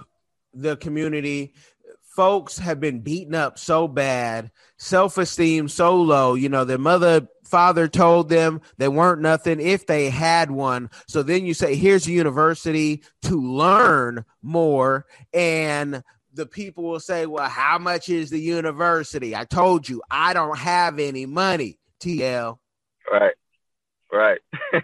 the 0.54 0.76
community, 0.76 1.52
folks 2.10 2.58
have 2.58 2.80
been 2.80 3.00
beaten 3.00 3.34
up 3.34 3.58
so 3.58 3.88
bad, 3.88 4.50
self 4.78 5.16
esteem 5.18 5.68
so 5.68 5.96
low. 5.96 6.34
You 6.34 6.48
know, 6.48 6.64
their 6.64 6.78
mother, 6.78 7.28
father 7.44 7.88
told 7.88 8.28
them 8.28 8.60
they 8.78 8.88
weren't 8.88 9.22
nothing 9.22 9.60
if 9.60 9.86
they 9.86 10.10
had 10.10 10.50
one. 10.50 10.90
So 11.06 11.22
then 11.22 11.46
you 11.46 11.54
say, 11.54 11.74
here's 11.74 12.06
a 12.06 12.12
university 12.12 13.02
to 13.22 13.40
learn 13.40 14.24
more. 14.42 15.06
And 15.32 16.02
the 16.34 16.46
people 16.46 16.84
will 16.84 17.00
say, 17.00 17.26
well, 17.26 17.48
how 17.48 17.78
much 17.78 18.08
is 18.08 18.30
the 18.30 18.40
university? 18.40 19.34
I 19.34 19.44
told 19.44 19.88
you, 19.88 20.02
I 20.10 20.32
don't 20.32 20.58
have 20.58 20.98
any 20.98 21.26
money, 21.26 21.78
TL. 22.00 22.58
Right, 23.10 23.34
right. 24.12 24.40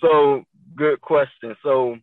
so, 0.00 0.44
good 0.74 1.00
question. 1.00 1.56
So, 1.62 1.98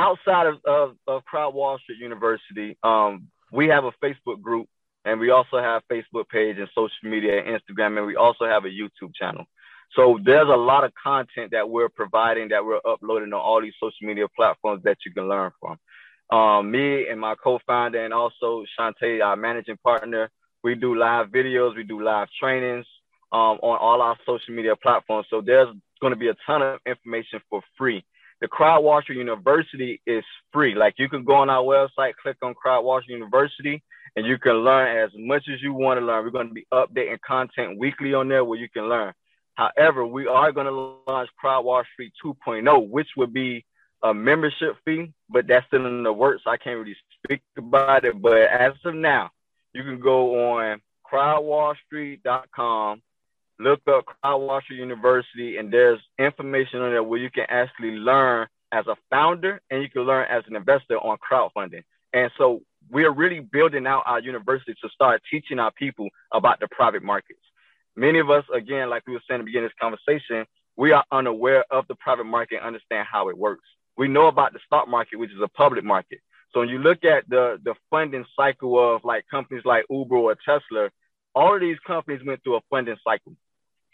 outside 0.00 0.46
of, 0.46 0.56
of, 0.64 0.96
of 1.06 1.24
Crowd 1.24 1.54
Wall 1.54 1.78
Street 1.78 1.98
University, 2.00 2.76
um, 2.82 3.28
we 3.52 3.68
have 3.68 3.84
a 3.84 3.92
Facebook 4.02 4.40
group 4.40 4.68
and 5.04 5.18
we 5.18 5.30
also 5.30 5.58
have 5.58 5.82
Facebook 5.90 6.28
page 6.28 6.58
and 6.58 6.68
social 6.74 6.90
media 7.04 7.42
and 7.42 7.58
Instagram, 7.58 7.96
and 7.96 8.06
we 8.06 8.16
also 8.16 8.44
have 8.44 8.64
a 8.64 8.68
YouTube 8.68 9.14
channel. 9.14 9.44
So 9.96 10.18
there's 10.22 10.48
a 10.48 10.56
lot 10.56 10.84
of 10.84 10.92
content 10.94 11.52
that 11.52 11.68
we're 11.68 11.88
providing 11.88 12.48
that 12.50 12.64
we're 12.64 12.80
uploading 12.86 13.32
on 13.32 13.40
all 13.40 13.60
these 13.60 13.72
social 13.80 14.06
media 14.06 14.26
platforms 14.36 14.82
that 14.84 14.98
you 15.04 15.12
can 15.12 15.28
learn 15.28 15.50
from. 15.58 15.78
Um, 16.36 16.70
me 16.70 17.08
and 17.08 17.20
my 17.20 17.34
co-founder 17.34 18.04
and 18.04 18.14
also 18.14 18.64
Shantae, 18.78 19.24
our 19.24 19.36
managing 19.36 19.78
partner, 19.82 20.30
we 20.62 20.74
do 20.74 20.94
live 20.94 21.28
videos, 21.28 21.74
we 21.74 21.82
do 21.82 22.02
live 22.02 22.28
trainings 22.38 22.86
um, 23.32 23.58
on 23.62 23.78
all 23.78 24.00
our 24.00 24.16
social 24.24 24.54
media 24.54 24.76
platforms. 24.76 25.26
So 25.28 25.40
there's 25.40 25.68
going 26.00 26.12
to 26.12 26.18
be 26.18 26.28
a 26.28 26.36
ton 26.46 26.62
of 26.62 26.78
information 26.86 27.40
for 27.48 27.62
free 27.76 28.04
the 28.40 28.48
Crowd 28.48 28.82
Wall 28.82 29.02
Street 29.02 29.18
University 29.18 30.00
is 30.06 30.24
free. 30.52 30.74
Like 30.74 30.94
you 30.98 31.08
can 31.08 31.24
go 31.24 31.34
on 31.34 31.50
our 31.50 31.62
website, 31.62 32.14
click 32.22 32.36
on 32.42 32.54
Crowd 32.54 32.84
Wall 32.84 33.00
Street 33.02 33.14
University, 33.14 33.82
and 34.16 34.26
you 34.26 34.38
can 34.38 34.54
learn 34.54 34.96
as 34.96 35.10
much 35.16 35.44
as 35.52 35.62
you 35.62 35.72
want 35.72 36.00
to 36.00 36.06
learn. 36.06 36.24
We're 36.24 36.30
going 36.30 36.48
to 36.48 36.54
be 36.54 36.66
updating 36.72 37.20
content 37.20 37.78
weekly 37.78 38.14
on 38.14 38.28
there 38.28 38.44
where 38.44 38.58
you 38.58 38.68
can 38.68 38.88
learn. 38.88 39.12
However, 39.54 40.06
we 40.06 40.26
are 40.26 40.52
going 40.52 40.66
to 40.66 40.96
launch 41.06 41.28
Crowd 41.38 41.64
Wall 41.64 41.82
Street 41.92 42.12
2.0, 42.24 42.88
which 42.88 43.08
would 43.16 43.32
be 43.32 43.64
a 44.02 44.14
membership 44.14 44.76
fee, 44.84 45.12
but 45.28 45.46
that's 45.46 45.66
still 45.66 45.86
in 45.86 46.02
the 46.02 46.12
works. 46.12 46.42
I 46.46 46.56
can't 46.56 46.78
really 46.78 46.96
speak 47.22 47.42
about 47.58 48.06
it. 48.06 48.20
But 48.20 48.38
as 48.38 48.72
of 48.84 48.94
now, 48.94 49.30
you 49.74 49.82
can 49.82 50.00
go 50.00 50.54
on 50.54 50.80
crowdwallstreet.com 51.12 53.02
look 53.60 53.80
up 53.88 54.04
Wall 54.24 54.60
University, 54.70 55.58
and 55.58 55.72
there's 55.72 56.00
information 56.18 56.80
on 56.80 56.90
there 56.90 57.02
where 57.02 57.20
you 57.20 57.30
can 57.30 57.46
actually 57.48 57.92
learn 57.92 58.48
as 58.72 58.86
a 58.86 58.96
founder 59.10 59.60
and 59.70 59.82
you 59.82 59.90
can 59.90 60.02
learn 60.02 60.26
as 60.30 60.44
an 60.48 60.56
investor 60.56 60.96
on 60.98 61.18
crowdfunding. 61.18 61.82
And 62.12 62.30
so 62.38 62.62
we're 62.90 63.12
really 63.12 63.40
building 63.40 63.86
out 63.86 64.04
our 64.06 64.20
university 64.20 64.74
to 64.82 64.88
start 64.88 65.22
teaching 65.30 65.58
our 65.58 65.70
people 65.72 66.08
about 66.32 66.60
the 66.60 66.68
private 66.68 67.02
markets. 67.02 67.40
Many 67.96 68.18
of 68.18 68.30
us, 68.30 68.44
again, 68.54 68.88
like 68.88 69.02
we 69.06 69.12
were 69.12 69.20
saying 69.28 69.40
at 69.40 69.42
the 69.42 69.46
beginning 69.46 69.66
of 69.66 69.72
this 69.72 69.80
conversation, 69.80 70.46
we 70.76 70.92
are 70.92 71.04
unaware 71.12 71.64
of 71.70 71.86
the 71.88 71.94
private 71.96 72.24
market 72.24 72.56
and 72.56 72.66
understand 72.66 73.06
how 73.10 73.28
it 73.28 73.36
works. 73.36 73.64
We 73.96 74.08
know 74.08 74.28
about 74.28 74.52
the 74.52 74.60
stock 74.64 74.88
market, 74.88 75.18
which 75.18 75.32
is 75.32 75.40
a 75.42 75.48
public 75.48 75.84
market. 75.84 76.20
So 76.52 76.60
when 76.60 76.68
you 76.68 76.78
look 76.78 77.04
at 77.04 77.28
the 77.28 77.60
the 77.62 77.74
funding 77.90 78.24
cycle 78.34 78.94
of 78.94 79.04
like 79.04 79.24
companies 79.30 79.64
like 79.64 79.84
Uber 79.90 80.16
or 80.16 80.36
Tesla, 80.36 80.90
all 81.34 81.54
of 81.54 81.60
these 81.60 81.78
companies 81.86 82.24
went 82.24 82.42
through 82.42 82.56
a 82.56 82.60
funding 82.70 82.96
cycle. 83.04 83.36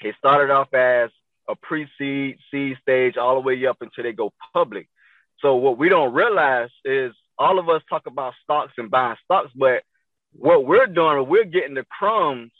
It 0.00 0.14
started 0.18 0.52
off 0.52 0.72
as 0.74 1.10
a 1.48 1.54
pre-seed, 1.54 2.38
seed 2.50 2.76
stage, 2.82 3.16
all 3.16 3.34
the 3.34 3.40
way 3.40 3.64
up 3.66 3.78
until 3.80 4.04
they 4.04 4.12
go 4.12 4.32
public. 4.52 4.88
So 5.40 5.56
what 5.56 5.78
we 5.78 5.88
don't 5.88 6.14
realize 6.14 6.70
is 6.84 7.12
all 7.38 7.58
of 7.58 7.68
us 7.68 7.82
talk 7.88 8.06
about 8.06 8.34
stocks 8.42 8.72
and 8.78 8.90
buying 8.90 9.16
stocks, 9.24 9.50
but 9.54 9.82
what 10.32 10.66
we're 10.66 10.86
doing, 10.86 11.28
we're 11.28 11.44
getting 11.44 11.74
the 11.74 11.86
crumbs 11.98 12.52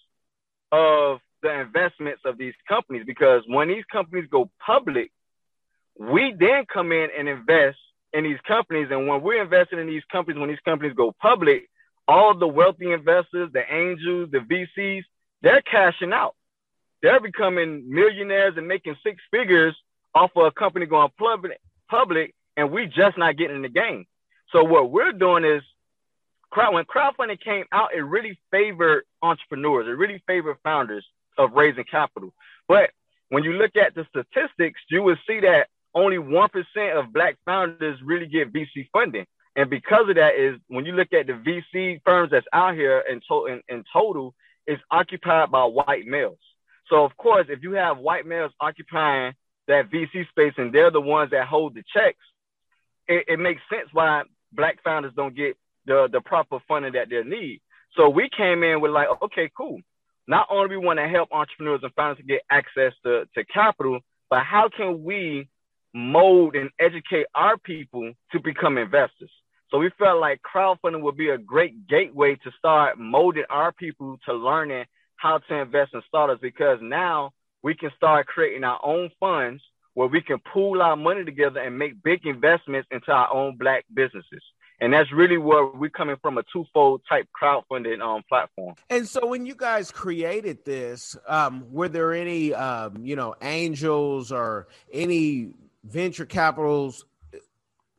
of 0.73 1.19
the 1.43 1.61
investments 1.61 2.23
of 2.25 2.38
these 2.38 2.55
companies 2.69 3.05
because 3.07 3.43
when 3.47 3.69
these 3.69 3.85
companies 3.90 4.28
go 4.31 4.50
public, 4.64 5.11
we 5.99 6.35
then 6.38 6.64
come 6.73 6.93
in 6.93 7.09
and 7.16 7.28
invest 7.28 7.78
in 8.12 8.25
these 8.25 8.40
companies. 8.47 8.88
And 8.90 9.07
when 9.07 9.23
we're 9.23 9.43
investing 9.43 9.78
in 9.78 9.87
these 9.87 10.05
companies, 10.11 10.38
when 10.38 10.49
these 10.49 10.59
companies 10.64 10.95
go 10.95 11.14
public, 11.21 11.69
all 12.09 12.37
the 12.37 12.47
wealthy 12.47 12.93
investors, 12.93 13.50
the 13.52 13.62
angels, 13.73 14.31
the 14.31 14.38
VCs, 14.38 15.02
they're 15.43 15.62
cashing 15.62 16.12
out 16.12 16.36
they're 17.07 17.21
becoming 17.21 17.85
millionaires 17.89 18.55
and 18.57 18.67
making 18.67 18.97
six 19.05 19.23
figures 19.31 19.77
off 20.13 20.33
of 20.35 20.47
a 20.47 20.51
company 20.51 20.87
going 20.87 21.09
public, 21.89 22.35
and 22.57 22.73
we 22.73 22.87
just 22.87 23.17
not 23.17 23.37
getting 23.37 23.55
in 23.55 23.63
the 23.63 23.69
game. 23.69 24.07
So 24.51 24.65
what 24.65 24.91
we're 24.91 25.13
doing 25.13 25.45
is, 25.45 25.63
crowd 26.51 26.75
when 26.75 26.85
crowdfunding 26.85 27.41
came 27.41 27.65
out, 27.71 27.95
it 27.95 28.01
really 28.01 28.37
favored 28.51 29.05
entrepreneurs. 29.23 29.87
It 29.87 29.93
really 29.93 30.21
favored 30.27 30.57
founders 30.65 31.07
of 31.39 31.53
raising 31.53 31.85
capital. 31.85 32.35
But 32.67 32.91
when 33.29 33.45
you 33.45 33.53
look 33.53 33.77
at 33.77 33.95
the 33.95 34.05
statistics, 34.11 34.81
you 34.91 35.05
will 35.05 35.17
see 35.29 35.39
that 35.41 35.69
only 35.95 36.19
one 36.19 36.49
percent 36.49 36.99
of 36.99 37.13
black 37.13 37.37
founders 37.45 38.01
really 38.03 38.27
get 38.27 38.53
VC 38.53 38.89
funding. 38.93 39.27
And 39.55 39.71
because 39.71 40.09
of 40.09 40.17
that, 40.17 40.35
is 40.35 40.59
when 40.67 40.85
you 40.85 40.93
look 40.93 41.13
at 41.13 41.29
the 41.29 41.35
VC 41.35 42.01
firms 42.05 42.33
that's 42.33 42.49
out 42.53 42.75
here 42.75 43.05
in, 43.09 43.21
to- 43.29 43.47
in, 43.47 43.63
in 43.69 43.85
total, 43.93 44.35
it's 44.67 44.83
occupied 44.91 45.53
by 45.53 45.63
white 45.63 46.05
males. 46.05 46.39
So 46.88 47.05
of 47.05 47.16
course, 47.16 47.47
if 47.49 47.62
you 47.62 47.73
have 47.73 47.99
white 47.99 48.26
males 48.26 48.52
occupying 48.61 49.35
that 49.69 49.90
VC 49.90 50.28
space 50.28 50.55
and 50.57 50.73
they're 50.73 50.90
the 50.90 51.00
ones 51.00 51.31
that 51.33 51.47
hold 51.47 51.75
the 51.75 51.83
checks, 51.93 52.19
it, 53.09 53.25
it 53.28 53.38
makes 53.38 53.61
sense 53.71 53.88
why 53.93 54.23
black 54.52 54.83
founders 54.83 55.12
don't 55.16 55.37
get 55.37 55.57
the 55.87 56.09
the 56.11 56.21
proper 56.21 56.59
funding 56.69 56.93
that 56.93 57.09
they 57.11 57.23
need. 57.23 57.61
So 57.97 58.09
we 58.09 58.28
came 58.37 58.62
in 58.62 58.81
with 58.81 58.93
like, 58.93 59.09
okay, 59.23 59.50
cool. 59.57 59.81
Not 60.28 60.49
only 60.50 60.76
we 60.76 60.85
want 60.85 60.99
to 60.99 61.09
help 61.09 61.31
entrepreneurs 61.33 61.81
and 61.83 61.95
founders 61.95 62.19
to 62.19 62.25
get 62.25 62.43
access 62.50 62.93
to, 63.05 63.26
to 63.35 63.45
capital, 63.45 64.00
but 64.28 64.43
how 64.43 64.69
can 64.69 65.05
we 65.05 65.49
mold 65.95 66.57
and 66.57 66.71
educate 66.81 67.26
our 67.35 67.57
people 67.57 68.12
to 68.33 68.40
become 68.40 68.76
investors? 68.76 69.31
So 69.71 69.78
we 69.78 69.90
felt 69.99 70.21
like 70.21 70.40
crowdfunding 70.43 71.02
would 71.02 71.16
be 71.16 71.31
a 71.31 71.38
great 71.38 71.87
gateway 71.88 72.37
to 72.37 72.50
start 72.59 72.99
molding 72.99 73.45
our 73.50 73.73
people 73.73 74.19
to 74.26 74.35
learning 74.35 74.85
how 75.16 75.38
to 75.38 75.54
invest 75.54 75.94
in 75.94 76.02
startups 76.08 76.40
because 76.40 76.78
now 76.80 77.32
we 77.62 77.75
can 77.75 77.90
start 77.96 78.26
creating 78.26 78.64
our 78.64 78.80
own 78.82 79.11
funds 79.18 79.62
where 79.94 80.08
we 80.08 80.20
can 80.20 80.38
pool 80.38 80.82
our 80.82 80.94
money 80.94 81.25
together 81.25 81.61
and 81.61 81.78
make 81.78 82.02
big 82.02 82.26
investments 82.26 82.87
into 82.90 83.11
our 83.11 83.32
own 83.32 83.56
black 83.56 83.85
businesses. 83.92 84.42
And 84.78 84.92
that's 84.92 85.11
really 85.11 85.38
where 85.38 85.64
we're 85.64 85.88
coming 85.88 86.16
from 86.20 86.37
a 86.37 86.42
twofold 86.52 87.00
type 87.08 87.26
crowdfunding 87.40 88.02
um, 88.02 88.23
platform. 88.28 88.75
And 88.90 89.08
so 89.08 89.26
when 89.26 89.46
you 89.46 89.54
guys 89.54 89.90
created 89.90 90.66
this, 90.66 91.16
um, 91.26 91.64
were 91.73 91.88
there 91.88 92.12
any, 92.12 92.52
um, 92.52 93.06
you 93.06 93.16
know, 93.16 93.35
angels 93.40 94.32
or 94.32 94.68
any 94.92 95.54
venture 95.82 96.26
capitals 96.26 97.06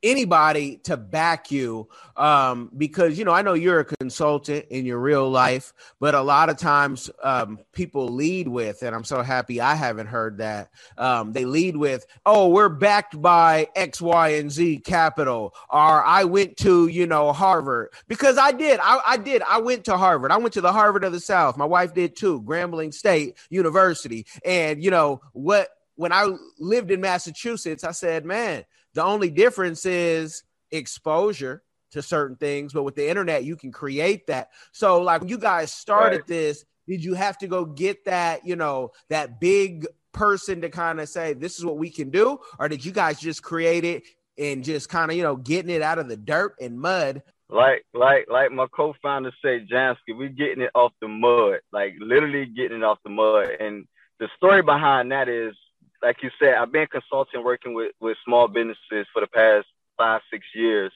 anybody 0.04 0.78
to 0.78 0.96
back 0.96 1.52
you 1.52 1.88
um, 2.16 2.72
because 2.78 3.18
you 3.18 3.26
know 3.26 3.32
i 3.32 3.42
know 3.42 3.54
you're 3.54 3.80
a 3.80 3.86
consultant 3.86 4.66
in 4.70 4.86
your 4.86 5.00
real 5.00 5.30
life 5.30 5.74
but 6.00 6.14
a 6.14 6.22
lot 6.22 6.50
of 6.50 6.58
times 6.58 7.10
um, 7.24 7.60
people 7.72 8.08
lead 8.08 8.48
with 8.48 8.84
and 8.84 8.96
i'm 8.96 9.04
so 9.04 9.22
happy 9.22 9.60
i 9.60 9.76
haven't 9.76 10.08
heard 10.08 10.38
that 10.38 10.70
um, 10.98 11.34
they 11.34 11.46
lead 11.46 11.76
with 11.76 12.06
oh 12.26 12.48
we're 12.48 12.70
backed 12.70 13.20
by 13.22 13.68
x 13.76 14.02
y 14.02 14.30
and 14.30 14.52
z 14.52 14.78
capital 14.78 15.54
or 15.70 16.04
i 16.06 16.24
went 16.24 16.56
to 16.58 16.88
you 16.88 17.08
know 17.08 17.34
harvard 17.34 17.90
because 18.08 18.38
i 18.38 18.52
did 18.52 18.80
I, 18.82 19.00
I 19.06 19.18
did 19.18 19.42
i 19.44 19.60
went 19.60 19.86
to 19.86 19.98
harvard 19.98 20.32
i 20.32 20.38
went 20.38 20.54
to 20.54 20.62
the 20.62 20.74
harvard 20.74 21.04
of 21.04 21.12
the 21.12 21.20
south 21.20 21.58
my 21.58 21.66
wife 21.66 21.94
did 21.94 22.16
too 22.16 22.42
grambling 22.44 22.94
state 22.94 23.36
university 23.50 24.26
and 24.46 24.84
you 24.84 24.92
know 24.92 25.22
what 25.34 25.70
when 25.98 26.14
I 26.14 26.32
lived 26.60 26.92
in 26.92 27.02
Massachusetts, 27.02 27.84
I 27.84 27.92
said, 27.92 28.24
man, 28.24 28.64
the 28.98 29.04
only 29.04 29.30
difference 29.30 29.86
is 29.86 30.42
exposure 30.72 31.62
to 31.92 32.02
certain 32.02 32.36
things, 32.36 32.74
but 32.74 32.82
with 32.82 32.96
the 32.96 33.08
internet, 33.08 33.44
you 33.44 33.56
can 33.56 33.72
create 33.72 34.26
that. 34.26 34.50
So, 34.72 35.00
like 35.04 35.22
when 35.22 35.30
you 35.30 35.38
guys 35.38 35.72
started 35.72 36.22
right. 36.22 36.28
this, 36.28 36.66
did 36.88 37.04
you 37.04 37.14
have 37.14 37.38
to 37.38 37.48
go 37.48 37.64
get 37.64 38.06
that, 38.06 38.44
you 38.44 38.56
know, 38.56 38.94
that 39.10 39.40
big 39.40 39.86
person 40.14 40.62
to 40.62 40.70
kind 40.70 41.00
of 41.00 41.08
say, 41.10 41.34
this 41.34 41.60
is 41.60 41.64
what 41.64 41.78
we 41.78 41.92
can 41.92 42.10
do? 42.10 42.40
Or 42.58 42.68
did 42.68 42.84
you 42.84 42.92
guys 42.92 43.20
just 43.20 43.44
create 43.44 43.86
it 43.86 44.02
and 44.36 44.64
just 44.64 44.90
kind 44.90 45.12
of, 45.12 45.16
you 45.16 45.22
know, 45.22 45.36
getting 45.36 45.70
it 45.70 45.84
out 45.84 46.00
of 46.00 46.10
the 46.10 46.18
dirt 46.18 46.56
and 46.60 46.80
mud? 46.80 47.22
Like, 47.50 47.86
like, 47.94 48.26
like 48.32 48.52
my 48.52 48.66
co-founder 48.76 49.32
said, 49.44 49.68
Jamsky, 49.72 50.18
we're 50.18 50.30
getting 50.30 50.64
it 50.64 50.72
off 50.74 50.92
the 51.02 51.08
mud, 51.08 51.60
like 51.72 51.94
literally 52.00 52.48
getting 52.48 52.78
it 52.78 52.84
off 52.84 52.98
the 53.04 53.12
mud. 53.12 53.48
And 53.60 53.86
the 54.20 54.28
story 54.38 54.64
behind 54.64 55.12
that 55.12 55.30
is, 55.30 55.54
like 56.02 56.24
you 56.24 56.30
said, 56.40 56.56
I've 56.56 56.72
been 56.72 56.88
consulting, 56.88 57.44
working 57.44 57.74
with 57.74 57.94
with 58.00 58.18
small 58.26 58.48
businesses 58.48 59.08
for 59.14 59.22
the 59.22 59.28
past 59.28 59.68
five, 59.98 60.22
six 60.32 60.46
years 60.54 60.92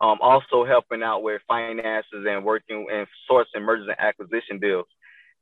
um, 0.00 0.18
also 0.20 0.64
helping 0.64 1.02
out 1.02 1.22
with 1.22 1.42
finances 1.48 2.26
and 2.28 2.44
working 2.44 2.86
and 2.92 3.06
sourcing 3.30 3.62
mergers 3.62 3.88
and 3.88 3.98
acquisition 3.98 4.58
deals. 4.58 4.86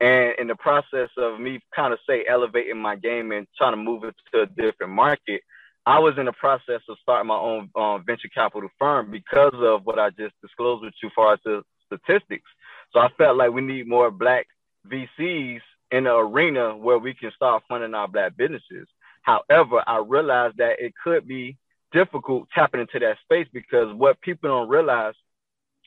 And 0.01 0.35
in 0.39 0.49
the 0.49 0.55
process 0.57 1.09
of 1.17 1.41
me 1.41 1.61
kind 1.75 1.93
of 1.93 1.99
say 2.09 2.25
elevating 2.29 2.79
my 2.79 2.97
game 2.97 3.33
and 3.33 3.47
trying 3.57 3.73
to 3.73 3.77
move 3.77 4.05
it 4.05 4.15
to 4.33 4.43
a 4.43 4.47
different 4.47 4.93
market, 4.93 5.43
I 5.87 5.99
was 5.99 6.15
in 6.19 6.27
the 6.27 6.33
process 6.33 6.81
of 6.89 6.97
starting 7.03 7.29
my 7.29 7.37
own 7.37 7.71
um, 7.77 8.05
venture 8.07 8.29
capital 8.35 8.69
firm 8.79 9.11
because 9.11 9.55
of 9.55 9.85
what 9.85 9.99
I 9.99 10.11
just 10.11 10.35
disclosed 10.41 10.83
with 10.83 10.95
you 11.03 11.11
far 11.15 11.35
as 11.35 11.41
the 11.45 11.63
statistics. 11.87 12.49
So 12.93 13.01
I 13.01 13.09
felt 13.19 13.37
like 13.37 13.53
we 13.53 13.61
need 13.61 13.87
more 13.87 14.11
black 14.11 14.47
VCs 14.89 15.61
in 15.91 16.05
the 16.05 16.15
arena 16.15 16.77
where 16.77 16.99
we 16.99 17.15
can 17.15 17.31
start 17.37 17.65
funding 17.69 17.95
our 17.95 18.09
black 18.09 18.37
businesses. 18.37 18.89
However, 19.25 19.83
I 19.87 19.99
realized 19.99 20.59
that 20.59 20.79
it 20.79 20.93
could 21.03 21.27
be 21.27 21.57
difficult 21.93 22.49
tapping 22.55 22.83
into 22.83 22.99
that 22.99 23.17
space 23.23 23.49
because 23.53 23.93
what 23.95 24.21
people 24.21 24.51
don't 24.51 24.69
realize 24.69 25.15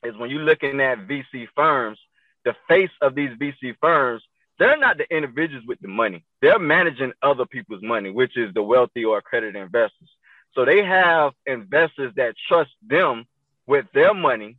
is 0.04 0.18
when 0.18 0.30
you're 0.32 0.42
looking 0.42 0.82
at 0.82 1.08
VC 1.08 1.48
firms, 1.56 2.00
the 2.46 2.56
face 2.68 2.90
of 3.00 3.14
these 3.14 3.30
VC 3.40 3.76
firms, 3.80 4.24
they're 4.58 4.78
not 4.78 4.98
the 4.98 5.06
individuals 5.16 5.66
with 5.68 5.80
the 5.82 5.88
money. 5.88 6.26
They're 6.42 6.58
managing 6.58 7.14
other 7.22 7.46
people's 7.46 7.84
money, 7.84 8.10
which 8.10 8.36
is 8.38 8.52
the 8.56 8.64
wealthy 8.64 9.06
or 9.06 9.20
accredited 9.20 9.62
investors. 9.62 10.10
So 10.56 10.66
they 10.66 10.84
have 10.84 11.34
investors 11.46 12.14
that 12.16 12.34
trust 12.48 12.72
them 12.82 13.26
with 13.68 13.86
their 13.94 14.16
money 14.16 14.58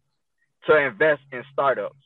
to 0.67 0.77
invest 0.77 1.23
in 1.33 1.43
startups. 1.53 1.97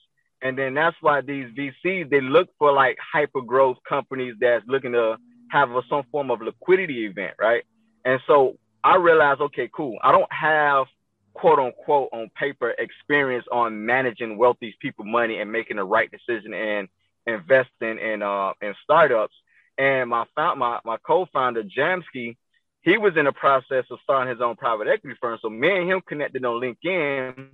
And 0.41 0.57
then 0.57 0.73
that's 0.73 0.97
why 1.02 1.21
these 1.21 1.49
VCs, 1.55 2.09
they 2.09 2.23
look 2.23 2.49
for 2.59 2.73
like 2.73 2.97
hyper 2.99 3.43
growth 3.43 3.76
companies 3.87 4.37
that's 4.41 4.67
looking 4.67 4.93
to 4.93 5.19
have 5.52 5.71
a, 5.73 5.82
some 5.88 6.02
form 6.11 6.30
of 6.30 6.40
liquidity 6.40 7.04
event, 7.04 7.35
right? 7.38 7.62
And 8.06 8.21
so 8.26 8.56
I 8.82 8.97
realized, 8.97 9.42
okay, 9.42 9.68
cool. 9.73 9.99
I 10.02 10.11
don't 10.11 10.32
have 10.32 10.87
quote 11.35 11.59
unquote 11.59 12.09
on 12.12 12.30
paper 12.38 12.71
experience 12.71 13.44
on 13.52 13.85
managing 13.85 14.38
wealthy 14.38 14.75
people 14.80 15.04
money 15.04 15.40
and 15.40 15.52
making 15.52 15.76
the 15.76 15.85
right 15.85 16.11
decision 16.11 16.54
and 16.54 16.88
investing 17.26 17.99
in 17.99 18.23
uh 18.23 18.52
in 18.62 18.75
startups. 18.82 19.35
And 19.76 20.09
my 20.09 20.25
found 20.35 20.59
my 20.59 20.80
my 20.87 20.97
co-founder 21.06 21.64
Jamsky, 21.64 22.37
he 22.80 22.97
was 22.97 23.16
in 23.16 23.26
the 23.26 23.32
process 23.32 23.85
of 23.90 23.99
starting 24.02 24.30
his 24.30 24.40
own 24.40 24.56
private 24.56 24.88
equity 24.88 25.16
firm. 25.21 25.38
So 25.42 25.50
me 25.50 25.71
and 25.71 25.90
him 25.90 26.00
connected 26.06 26.44
on 26.44 26.61
LinkedIn. 26.62 27.49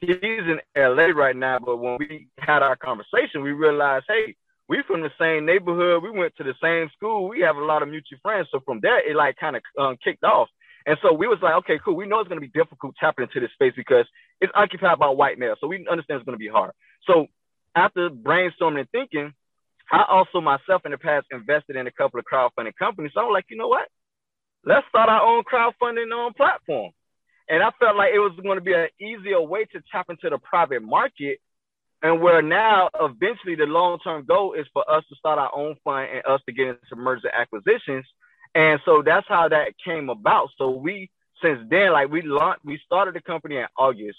He's 0.00 0.10
in 0.20 0.60
LA 0.76 1.12
right 1.14 1.36
now, 1.36 1.58
but 1.60 1.78
when 1.78 1.96
we 1.98 2.28
had 2.38 2.62
our 2.62 2.76
conversation, 2.76 3.42
we 3.42 3.52
realized, 3.52 4.04
hey, 4.06 4.36
we 4.68 4.82
from 4.86 5.02
the 5.02 5.10
same 5.18 5.44
neighborhood. 5.44 6.02
We 6.02 6.10
went 6.10 6.34
to 6.36 6.44
the 6.44 6.54
same 6.62 6.90
school. 6.96 7.28
We 7.28 7.40
have 7.40 7.56
a 7.56 7.64
lot 7.64 7.82
of 7.82 7.88
mutual 7.88 8.18
friends. 8.22 8.48
So 8.50 8.60
from 8.64 8.80
there, 8.80 9.08
it 9.08 9.16
like 9.16 9.36
kind 9.36 9.56
of 9.56 9.62
um, 9.78 9.96
kicked 10.02 10.24
off. 10.24 10.48
And 10.86 10.98
so 11.02 11.12
we 11.12 11.26
was 11.26 11.38
like, 11.42 11.54
okay, 11.56 11.78
cool. 11.82 11.96
We 11.96 12.06
know 12.06 12.20
it's 12.20 12.28
going 12.28 12.40
to 12.40 12.46
be 12.46 12.58
difficult 12.58 12.94
tapping 12.98 13.24
into 13.24 13.40
this 13.40 13.52
space 13.52 13.72
because 13.76 14.06
it's 14.40 14.52
occupied 14.54 14.98
by 14.98 15.08
white 15.08 15.38
males. 15.38 15.58
So 15.60 15.66
we 15.66 15.86
understand 15.90 16.18
it's 16.18 16.26
going 16.26 16.38
to 16.38 16.42
be 16.44 16.48
hard. 16.48 16.72
So 17.06 17.26
after 17.74 18.10
brainstorming 18.10 18.80
and 18.80 18.90
thinking, 18.90 19.32
I 19.90 20.04
also 20.08 20.40
myself 20.40 20.82
in 20.84 20.92
the 20.92 20.98
past 20.98 21.26
invested 21.30 21.76
in 21.76 21.86
a 21.86 21.92
couple 21.92 22.20
of 22.20 22.26
crowdfunding 22.30 22.76
companies. 22.78 23.12
So 23.14 23.20
I'm 23.20 23.32
like, 23.32 23.46
you 23.48 23.56
know 23.56 23.68
what? 23.68 23.88
Let's 24.64 24.86
start 24.88 25.08
our 25.08 25.20
own 25.20 25.44
crowdfunding 25.44 26.10
on 26.12 26.32
platform. 26.34 26.92
And 27.48 27.62
I 27.62 27.70
felt 27.78 27.96
like 27.96 28.12
it 28.14 28.18
was 28.18 28.32
going 28.42 28.58
to 28.58 28.64
be 28.64 28.72
an 28.72 28.88
easier 28.98 29.40
way 29.40 29.64
to 29.66 29.82
tap 29.92 30.06
into 30.08 30.30
the 30.30 30.38
private 30.38 30.82
market 30.82 31.38
and 32.04 32.20
where 32.20 32.42
now 32.42 32.90
eventually 33.00 33.56
the 33.56 33.64
long 33.64 33.98
term 33.98 34.24
goal 34.26 34.52
is 34.52 34.66
for 34.74 34.88
us 34.88 35.02
to 35.08 35.16
start 35.16 35.38
our 35.38 35.50
own 35.56 35.74
fund 35.82 36.08
and 36.12 36.22
us 36.26 36.40
to 36.46 36.52
get 36.52 36.68
into 36.68 36.96
merger 36.96 37.30
acquisitions. 37.34 38.04
And 38.54 38.78
so 38.84 39.02
that's 39.04 39.26
how 39.26 39.48
that 39.48 39.72
came 39.82 40.10
about. 40.10 40.50
So 40.58 40.70
we 40.70 41.10
since 41.42 41.60
then, 41.68 41.92
like 41.92 42.10
we 42.10 42.20
launched, 42.22 42.64
we 42.64 42.78
started 42.84 43.14
the 43.14 43.22
company 43.22 43.56
in 43.56 43.66
August, 43.76 44.18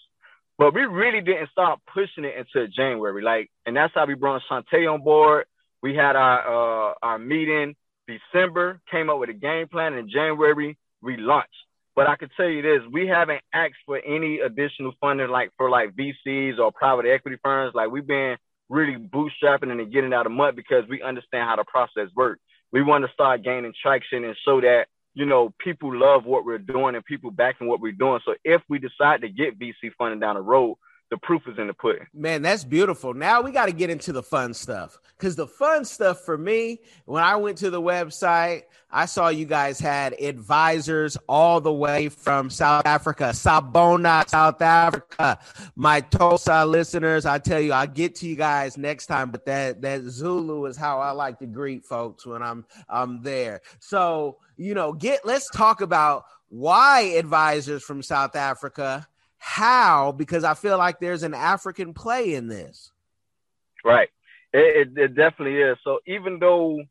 but 0.57 0.73
we 0.73 0.81
really 0.81 1.21
didn't 1.21 1.51
start 1.51 1.79
pushing 1.93 2.25
it 2.25 2.33
until 2.35 2.67
January. 2.67 3.21
Like, 3.21 3.51
and 3.67 3.77
that's 3.77 3.93
how 3.93 4.05
we 4.05 4.15
brought 4.15 4.41
Shantae 4.49 4.91
on 4.91 5.03
board. 5.03 5.45
We 5.83 5.95
had 5.95 6.15
our 6.15 6.89
uh, 6.89 6.93
our 7.03 7.19
meeting 7.19 7.75
December, 8.07 8.81
came 8.89 9.11
up 9.11 9.19
with 9.19 9.29
a 9.29 9.33
game 9.33 9.67
plan 9.67 9.93
in 9.93 10.09
January. 10.09 10.75
We 11.03 11.17
launched. 11.17 11.49
But 11.95 12.07
I 12.07 12.15
can 12.17 12.29
tell 12.35 12.49
you 12.49 12.61
this: 12.61 12.81
we 12.91 13.07
haven't 13.07 13.41
asked 13.53 13.75
for 13.85 13.97
any 13.97 14.39
additional 14.39 14.93
funding, 14.99 15.29
like 15.29 15.51
for 15.57 15.69
like 15.69 15.95
VCs 15.95 16.59
or 16.59 16.71
private 16.71 17.05
equity 17.05 17.37
firms. 17.43 17.73
Like 17.73 17.89
we've 17.89 18.05
been 18.05 18.37
really 18.69 18.95
bootstrapping 18.97 19.71
and 19.71 19.91
getting 19.91 20.13
out 20.13 20.25
of 20.25 20.31
mud 20.31 20.55
because 20.55 20.83
we 20.89 21.01
understand 21.01 21.47
how 21.47 21.55
the 21.55 21.63
process 21.63 22.09
works. 22.15 22.41
We 22.71 22.81
want 22.81 23.05
to 23.05 23.13
start 23.13 23.43
gaining 23.43 23.73
traction 23.81 24.25
and 24.25 24.35
show 24.43 24.59
that 24.61 24.87
you 25.13 25.25
know 25.25 25.53
people 25.59 25.95
love 25.95 26.25
what 26.25 26.45
we're 26.45 26.57
doing 26.57 26.95
and 26.95 27.05
people 27.05 27.31
backing 27.31 27.67
what 27.67 27.79
we're 27.79 27.93
doing. 27.93 28.19
So 28.25 28.35
if 28.43 28.61
we 28.67 28.79
decide 28.79 29.21
to 29.21 29.29
get 29.29 29.57
VC 29.57 29.91
funding 29.97 30.19
down 30.19 30.35
the 30.35 30.41
road, 30.41 30.77
the 31.11 31.17
proof 31.17 31.43
is 31.47 31.57
in 31.57 31.67
the 31.67 31.73
pudding. 31.73 32.07
Man, 32.13 32.41
that's 32.41 32.63
beautiful. 32.63 33.13
Now 33.13 33.41
we 33.41 33.51
got 33.51 33.67
to 33.67 33.71
get 33.71 33.89
into 33.89 34.11
the 34.11 34.23
fun 34.23 34.53
stuff 34.53 34.97
because 35.17 35.35
the 35.35 35.47
fun 35.47 35.85
stuff 35.85 36.21
for 36.21 36.37
me, 36.37 36.79
when 37.05 37.23
I 37.23 37.35
went 37.35 37.57
to 37.59 37.69
the 37.69 37.81
website, 37.81 38.63
I 38.89 39.05
saw 39.05 39.27
you 39.27 39.45
guys 39.45 39.79
had 39.79 40.13
advisors 40.13 41.17
all 41.27 41.61
the 41.61 41.73
way 41.73 42.09
from 42.09 42.49
South 42.49 42.85
Africa, 42.85 43.25
Sawubona, 43.25 44.27
South 44.27 44.61
Africa. 44.61 45.39
My 45.75 46.01
Xhosa 46.01 46.67
listeners, 46.67 47.25
I 47.25 47.39
tell 47.39 47.59
you, 47.59 47.73
I'll 47.73 47.87
get 47.87 48.15
to 48.15 48.27
you 48.27 48.35
guys 48.35 48.77
next 48.77 49.05
time, 49.05 49.31
but 49.31 49.45
that 49.45 49.81
that 49.81 50.03
Zulu 50.03 50.65
is 50.65 50.77
how 50.77 50.99
I 50.99 51.11
like 51.11 51.39
to 51.39 51.45
greet 51.45 51.85
folks 51.85 52.25
when 52.25 52.41
I'm 52.41 52.65
I'm 52.89 53.21
there. 53.21 53.61
So 53.79 54.37
you 54.57 54.73
know, 54.73 54.93
get 54.93 55.25
let's 55.25 55.49
talk 55.51 55.81
about 55.81 56.23
why 56.49 57.01
advisors 57.17 57.83
from 57.83 58.01
South 58.01 58.35
Africa 58.35 59.07
how 59.37 60.11
because 60.11 60.43
I 60.43 60.53
feel 60.53 60.77
like 60.77 60.99
there's 60.99 61.23
an 61.23 61.33
African 61.33 61.93
play 61.93 62.35
in 62.35 62.47
this. 62.47 62.91
Right. 63.83 64.09
It, 64.53 64.87
it, 64.87 64.97
it 64.97 65.15
definitely 65.15 65.61
is. 65.61 65.77
So 65.83 65.99
even 66.07 66.39
though 66.39 66.81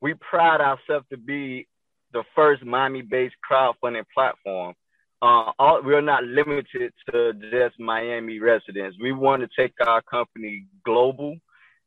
we 0.00 0.14
pride 0.14 0.60
ourselves 0.60 1.06
to 1.10 1.16
be 1.16 1.66
the 2.12 2.24
first 2.34 2.64
Miami-based 2.64 3.34
crowdfunding 3.50 4.04
platform, 4.14 4.74
uh, 5.20 5.50
all, 5.58 5.82
we're 5.82 6.00
not 6.00 6.24
limited 6.24 6.92
to 7.10 7.32
just 7.34 7.78
Miami 7.80 8.38
residents. 8.38 8.96
We 9.00 9.12
want 9.12 9.42
to 9.42 9.48
take 9.56 9.74
our 9.84 10.00
company 10.00 10.66
global, 10.84 11.36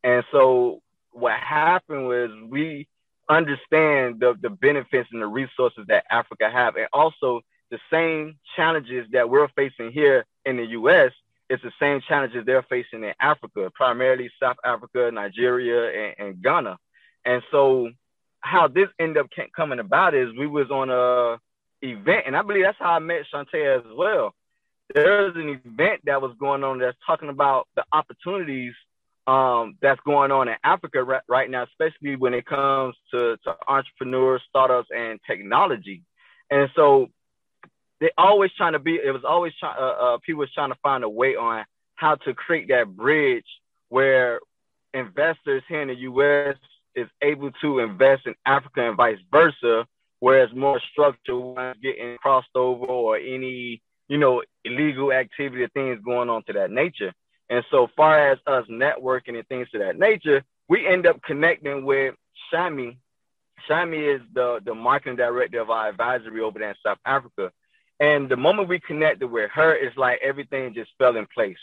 and 0.04 0.24
so 0.32 0.82
what 1.12 1.40
happened 1.40 2.08
was 2.08 2.30
we 2.50 2.90
understand 3.30 4.20
the 4.20 4.36
the 4.42 4.50
benefits 4.50 5.08
and 5.14 5.22
the 5.22 5.28
resources 5.28 5.86
that 5.88 6.04
Africa 6.12 6.50
have, 6.52 6.76
and 6.76 6.88
also 6.92 7.40
the 7.72 7.80
same 7.92 8.38
challenges 8.56 9.08
that 9.14 9.30
we're 9.30 9.48
facing 9.56 9.92
here 9.92 10.26
in 10.46 10.58
the 10.58 10.66
U.S. 10.66 11.12
It's 11.50 11.64
the 11.64 11.72
same 11.80 12.02
challenges 12.08 12.46
they're 12.46 12.64
facing 12.64 13.04
in 13.04 13.14
Africa, 13.20 13.72
primarily 13.74 14.30
South 14.42 14.58
Africa, 14.64 15.10
Nigeria, 15.12 16.14
and, 16.20 16.28
and 16.28 16.44
Ghana. 16.44 16.78
And 17.26 17.42
so, 17.52 17.90
how 18.42 18.68
this 18.68 18.90
ended 19.00 19.18
up 19.18 19.28
coming 19.56 19.80
about 19.80 20.14
is 20.14 20.30
we 20.38 20.48
was 20.48 20.70
on 20.70 20.90
a 20.90 21.40
event, 21.86 22.24
and 22.28 22.36
I 22.36 22.42
believe 22.42 22.64
that's 22.64 22.78
how 22.80 22.92
I 22.92 23.00
met 23.00 23.26
Shantae 23.34 23.78
as 23.80 23.86
well. 23.96 24.34
There's 24.94 25.36
an 25.36 25.62
event 25.64 26.02
that 26.06 26.22
was 26.22 26.36
going 26.40 26.64
on 26.64 26.80
that's 26.80 26.98
talking 27.06 27.30
about 27.30 27.68
the 27.76 27.84
opportunities 27.94 28.74
um, 29.28 29.78
that's 29.82 30.02
going 30.02 30.32
on 30.32 30.48
in 30.48 30.56
Africa 30.64 31.04
right, 31.04 31.22
right 31.30 31.50
now, 31.50 31.64
especially 31.64 32.16
when 32.16 32.34
it 32.34 32.46
comes 32.46 32.96
to, 33.14 33.38
to 33.44 33.56
entrepreneurs, 33.68 34.42
startups, 34.50 34.90
and 34.96 35.20
technology. 35.26 36.04
And 36.50 36.70
so 36.76 37.08
they 38.02 38.10
always 38.18 38.52
trying 38.58 38.74
to 38.74 38.80
be. 38.80 38.96
It 38.96 39.14
was 39.14 39.24
always 39.24 39.54
trying. 39.60 39.78
Uh, 39.78 40.16
uh, 40.16 40.18
people 40.26 40.40
was 40.40 40.52
trying 40.52 40.72
to 40.72 40.80
find 40.82 41.04
a 41.04 41.10
way 41.10 41.36
on 41.36 41.64
how 41.96 42.16
to 42.16 42.34
create 42.34 42.68
that 42.70 42.88
bridge 42.90 43.46
where 43.90 44.40
investors 44.94 45.64
here 45.70 45.84
in 45.84 45.88
the 45.88 45.96
U.S. 45.96 46.56
is 46.96 47.08
able 47.22 47.52
to 47.62 47.80
invest 47.80 48.26
in 48.26 48.34
Africa 48.46 48.88
and 48.88 48.98
vice 48.98 49.20
versa, 49.32 49.86
whereas 50.20 50.50
more 50.54 50.82
structured 50.92 51.36
ones 51.36 51.78
getting 51.82 52.18
crossed 52.18 52.56
over 52.56 52.86
or 52.86 53.18
any 53.18 53.82
you 54.10 54.18
know 54.18 54.42
illegal 54.66 55.14
activity 55.14 55.64
or 55.64 55.70
things 55.70 56.00
going 56.04 56.30
on 56.30 56.44
to 56.46 56.54
that 56.54 56.72
nature. 56.72 57.14
And 57.52 57.64
so 57.70 57.88
far 57.96 58.32
as 58.32 58.40
us 58.48 58.66
networking 58.68 59.38
and 59.38 59.48
things 59.48 59.70
to 59.72 59.80
that 59.80 60.00
nature, 60.00 60.44
we 60.70 60.88
end 60.88 61.06
up 61.06 61.22
connecting 61.22 61.86
with 61.86 62.16
Shami. 62.52 62.98
Shami 63.70 64.16
is 64.16 64.22
the, 64.34 64.60
the 64.66 64.74
marketing 64.74 65.18
director 65.18 65.60
of 65.60 65.70
our 65.70 65.90
advisory 65.90 66.42
over 66.42 66.58
there 66.58 66.70
in 66.70 66.76
South 66.84 66.98
Africa. 67.06 67.52
And 68.02 68.28
the 68.28 68.36
moment 68.36 68.68
we 68.68 68.80
connected 68.80 69.28
with 69.28 69.52
her, 69.52 69.76
it's 69.76 69.96
like 69.96 70.20
everything 70.24 70.74
just 70.74 70.90
fell 70.98 71.16
in 71.16 71.28
place. 71.28 71.60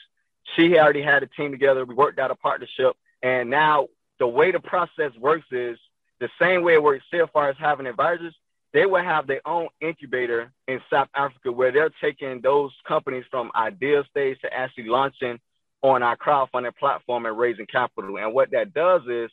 She 0.55 0.79
already 0.79 1.03
had 1.03 1.25
a 1.25 1.27
team 1.27 1.51
together. 1.51 1.85
We 1.85 1.97
worked 1.97 2.21
out 2.21 2.31
a 2.31 2.37
partnership. 2.37 2.97
And 3.25 3.51
now 3.51 3.89
the 4.21 4.29
way 4.29 4.53
the 4.53 4.61
process 4.61 5.11
works 5.19 5.47
is 5.51 5.77
the 6.21 6.29
same 6.41 6.63
way 6.63 6.75
it 6.75 6.83
works 6.83 7.05
so 7.11 7.27
far 7.33 7.49
as 7.51 7.57
having 7.59 7.87
advisors, 7.87 8.35
they 8.73 8.87
will 8.87 9.03
have 9.03 9.27
their 9.27 9.41
own 9.47 9.67
incubator 9.81 10.53
in 10.69 10.81
South 10.89 11.09
Africa 11.13 11.51
where 11.51 11.73
they're 11.73 11.91
taking 12.01 12.41
those 12.41 12.71
companies 12.87 13.25
from 13.33 13.51
idea 13.57 14.05
stage 14.09 14.39
to 14.43 14.53
actually 14.55 14.89
launching 14.89 15.41
on 15.83 16.05
our 16.05 16.17
crowdfunding 16.17 16.77
platform 16.77 17.27
and 17.27 17.37
raising 17.37 17.67
capital. 17.67 18.17
And 18.17 18.33
what 18.33 18.53
that 18.53 18.73
does 18.73 19.03
is 19.09 19.31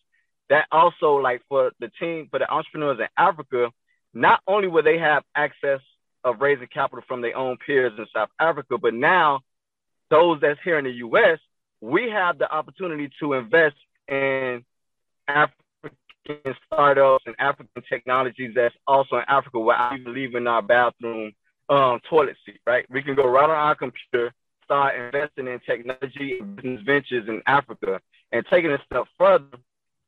that 0.50 0.66
also 0.72 1.18
like 1.18 1.44
for 1.50 1.72
the 1.80 1.92
team, 2.00 2.30
for 2.32 2.40
the 2.40 2.52
entrepreneurs 2.52 3.00
in 3.00 3.08
Africa, 3.16 3.70
not 4.12 4.40
only 4.48 4.68
will 4.68 4.84
they 4.84 4.98
have 4.98 5.24
access 5.36 5.82
of 6.26 6.42
raising 6.42 6.68
capital 6.68 7.04
from 7.08 7.22
their 7.22 7.38
own 7.38 7.56
peers 7.66 7.94
in 7.98 8.06
South 8.14 8.30
Africa, 8.40 8.78
but 8.78 8.94
now 8.94 9.40
those 10.10 10.42
that's 10.42 10.60
here 10.64 10.78
in 10.78 10.86
the 10.86 10.92
US, 10.92 11.40
we 11.82 12.10
have 12.10 12.38
the 12.38 12.52
opportunity 12.52 13.10
to 13.20 13.34
invest 13.34 13.76
in 14.08 14.66
African 15.28 16.56
startups 16.66 17.24
and 17.28 17.36
African 17.40 17.84
technologies 17.88 18.54
that's 18.56 18.76
also 18.88 19.18
in 19.18 19.24
Africa 19.28 19.60
where 19.60 19.78
I 19.78 19.98
believe 19.98 20.36
in 20.36 20.48
our 20.48 20.62
bathroom 20.62 21.32
um, 21.70 22.00
toilet 22.10 22.38
seat, 22.46 22.60
right? 22.66 22.86
We 22.90 23.04
can 23.04 23.16
go 23.16 23.28
right 23.28 23.50
on 23.50 23.52
our 23.52 23.76
computer, 23.76 24.34
start 24.64 24.96
investing 24.96 25.48
in 25.48 25.60
technology 25.66 26.40
and 26.40 26.56
business 26.56 26.82
ventures 26.86 27.28
in 27.28 27.42
Africa. 27.46 28.02
And 28.32 28.46
taking 28.50 28.72
a 28.72 28.80
step 28.86 29.06
further, 29.18 29.46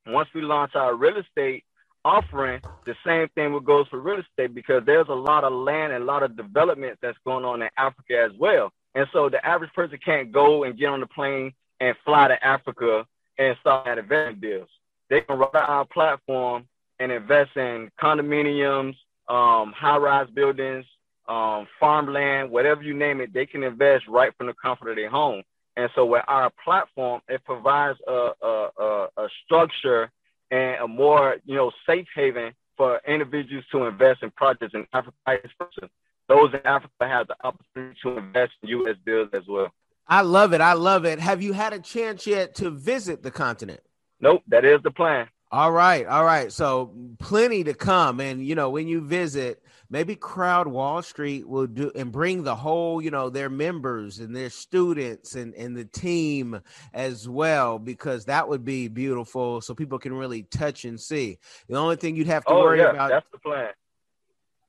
once 0.06 0.28
we 0.34 0.42
launch 0.42 0.74
our 0.74 0.94
real 0.94 1.16
estate 1.16 1.64
offering, 2.08 2.60
the 2.86 2.94
same 3.06 3.28
thing 3.34 3.52
will 3.52 3.60
goes 3.60 3.86
for 3.88 4.00
real 4.00 4.18
estate 4.18 4.54
because 4.54 4.82
there's 4.86 5.08
a 5.08 5.14
lot 5.30 5.44
of 5.44 5.52
land 5.52 5.92
and 5.92 6.02
a 6.02 6.06
lot 6.06 6.22
of 6.22 6.36
development 6.36 6.98
that's 7.02 7.18
going 7.24 7.44
on 7.44 7.60
in 7.60 7.68
Africa 7.76 8.14
as 8.18 8.32
well. 8.38 8.72
And 8.94 9.06
so 9.12 9.28
the 9.28 9.44
average 9.44 9.72
person 9.74 9.98
can't 10.02 10.32
go 10.32 10.64
and 10.64 10.78
get 10.78 10.88
on 10.88 11.00
the 11.00 11.06
plane 11.06 11.52
and 11.80 11.94
fly 12.04 12.28
to 12.28 12.44
Africa 12.44 13.06
and 13.36 13.56
start 13.60 13.86
at 13.86 13.98
investment 13.98 14.40
deals. 14.40 14.68
They 15.10 15.20
can 15.20 15.38
run 15.38 15.50
our 15.54 15.84
platform 15.84 16.66
and 16.98 17.12
invest 17.12 17.56
in 17.56 17.90
condominiums, 18.00 18.96
um, 19.28 19.72
high-rise 19.72 20.28
buildings, 20.34 20.86
um, 21.28 21.68
farmland, 21.78 22.50
whatever 22.50 22.82
you 22.82 22.94
name 22.94 23.20
it. 23.20 23.32
They 23.32 23.46
can 23.46 23.62
invest 23.62 24.08
right 24.08 24.32
from 24.36 24.46
the 24.46 24.54
comfort 24.54 24.90
of 24.90 24.96
their 24.96 25.10
home. 25.10 25.42
And 25.76 25.90
so 25.94 26.06
with 26.06 26.24
our 26.26 26.50
platform, 26.64 27.20
it 27.28 27.44
provides 27.44 27.98
a, 28.08 28.30
a, 28.42 28.68
a, 28.80 29.08
a 29.16 29.28
structure 29.44 30.10
and 30.50 30.76
a 30.82 30.88
more, 30.88 31.36
you 31.44 31.56
know, 31.56 31.70
safe 31.86 32.06
haven 32.14 32.52
for 32.76 33.00
individuals 33.06 33.64
to 33.72 33.84
invest 33.84 34.22
in 34.22 34.30
projects 34.30 34.74
in 34.74 34.86
Africa. 34.92 35.90
Those 36.28 36.52
in 36.52 36.60
Africa 36.66 36.92
have 37.00 37.26
the 37.28 37.36
opportunity 37.42 37.98
to 38.02 38.18
invest 38.18 38.52
in 38.62 38.68
U.S. 38.70 38.96
deals 39.04 39.30
as 39.32 39.42
well. 39.48 39.72
I 40.06 40.22
love 40.22 40.52
it. 40.52 40.60
I 40.60 40.72
love 40.72 41.04
it. 41.04 41.18
Have 41.20 41.42
you 41.42 41.52
had 41.52 41.72
a 41.72 41.78
chance 41.80 42.26
yet 42.26 42.54
to 42.56 42.70
visit 42.70 43.22
the 43.22 43.30
continent? 43.30 43.80
Nope, 44.20 44.42
that 44.48 44.64
is 44.64 44.80
the 44.82 44.90
plan. 44.90 45.28
All 45.50 45.72
right, 45.72 46.06
all 46.06 46.24
right. 46.24 46.52
So 46.52 46.92
plenty 47.18 47.64
to 47.64 47.74
come, 47.74 48.20
and 48.20 48.46
you 48.46 48.54
know 48.54 48.68
when 48.68 48.86
you 48.86 49.00
visit, 49.00 49.62
maybe 49.88 50.14
crowd 50.14 50.68
Wall 50.68 51.00
Street 51.00 51.48
will 51.48 51.66
do 51.66 51.90
and 51.94 52.12
bring 52.12 52.42
the 52.42 52.54
whole, 52.54 53.00
you 53.00 53.10
know, 53.10 53.30
their 53.30 53.48
members 53.48 54.18
and 54.18 54.36
their 54.36 54.50
students 54.50 55.36
and 55.36 55.54
and 55.54 55.74
the 55.74 55.86
team 55.86 56.60
as 56.92 57.26
well, 57.26 57.78
because 57.78 58.26
that 58.26 58.46
would 58.46 58.62
be 58.62 58.88
beautiful, 58.88 59.62
so 59.62 59.74
people 59.74 59.98
can 59.98 60.12
really 60.12 60.42
touch 60.42 60.84
and 60.84 61.00
see. 61.00 61.38
The 61.66 61.76
only 61.76 61.96
thing 61.96 62.14
you'd 62.14 62.26
have 62.26 62.44
to 62.44 62.52
oh, 62.52 62.60
worry 62.60 62.80
yeah, 62.80 62.90
about 62.90 63.08
that's 63.08 63.26
the 63.32 63.38
plan. 63.38 63.70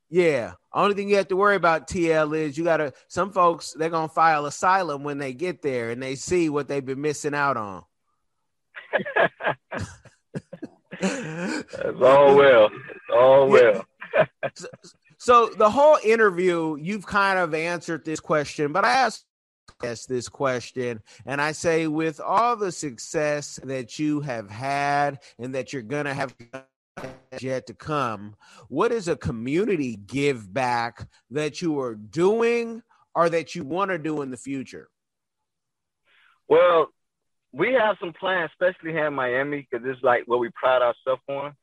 Yeah. 0.09 0.53
Only 0.73 0.95
thing 0.95 1.09
you 1.09 1.17
have 1.17 1.27
to 1.27 1.35
worry 1.35 1.55
about 1.55 1.87
TL 1.87 2.37
is 2.37 2.57
you 2.57 2.63
gotta 2.63 2.93
some 3.09 3.31
folks 3.31 3.73
they're 3.73 3.89
gonna 3.89 4.07
file 4.07 4.45
asylum 4.45 5.03
when 5.03 5.17
they 5.17 5.33
get 5.33 5.61
there 5.61 5.91
and 5.91 6.01
they 6.01 6.15
see 6.15 6.49
what 6.49 6.67
they've 6.67 6.85
been 6.85 7.01
missing 7.01 7.35
out 7.35 7.57
on. 7.57 7.83
That's 10.99 12.01
all 12.01 12.35
well. 12.35 12.65
It's 12.65 13.13
all 13.13 13.47
well. 13.47 13.85
so, 14.55 14.67
so 15.17 15.49
the 15.57 15.69
whole 15.69 15.97
interview, 16.03 16.77
you've 16.79 17.05
kind 17.05 17.39
of 17.39 17.53
answered 17.53 18.05
this 18.05 18.19
question, 18.19 18.71
but 18.71 18.85
I 18.85 18.91
asked 18.91 19.25
this 20.07 20.27
question 20.27 21.01
and 21.25 21.41
I 21.41 21.53
say, 21.53 21.87
with 21.87 22.19
all 22.19 22.55
the 22.55 22.71
success 22.71 23.59
that 23.63 23.97
you 23.99 24.19
have 24.21 24.49
had 24.49 25.19
and 25.37 25.55
that 25.55 25.71
you're 25.71 25.81
gonna 25.81 26.13
have 26.13 26.35
yet 27.39 27.67
to 27.67 27.73
come, 27.73 28.35
what 28.67 28.91
is 28.91 29.07
a 29.07 29.15
community 29.15 29.95
give 29.95 30.53
back 30.53 31.07
that 31.31 31.61
you 31.61 31.79
are 31.79 31.95
doing 31.95 32.81
or 33.15 33.29
that 33.29 33.55
you 33.55 33.63
want 33.63 33.91
to 33.91 33.97
do 33.97 34.21
in 34.21 34.31
the 34.31 34.37
future? 34.37 34.89
Well, 36.47 36.87
we 37.51 37.73
have 37.73 37.97
some 37.99 38.13
plans, 38.13 38.51
especially 38.53 38.91
here 38.91 39.07
in 39.07 39.13
Miami, 39.13 39.67
because 39.69 39.85
is 39.85 40.01
like 40.03 40.23
what 40.27 40.39
we 40.39 40.49
pride 40.49 40.81
ourselves 40.81 41.21
on. 41.27 41.53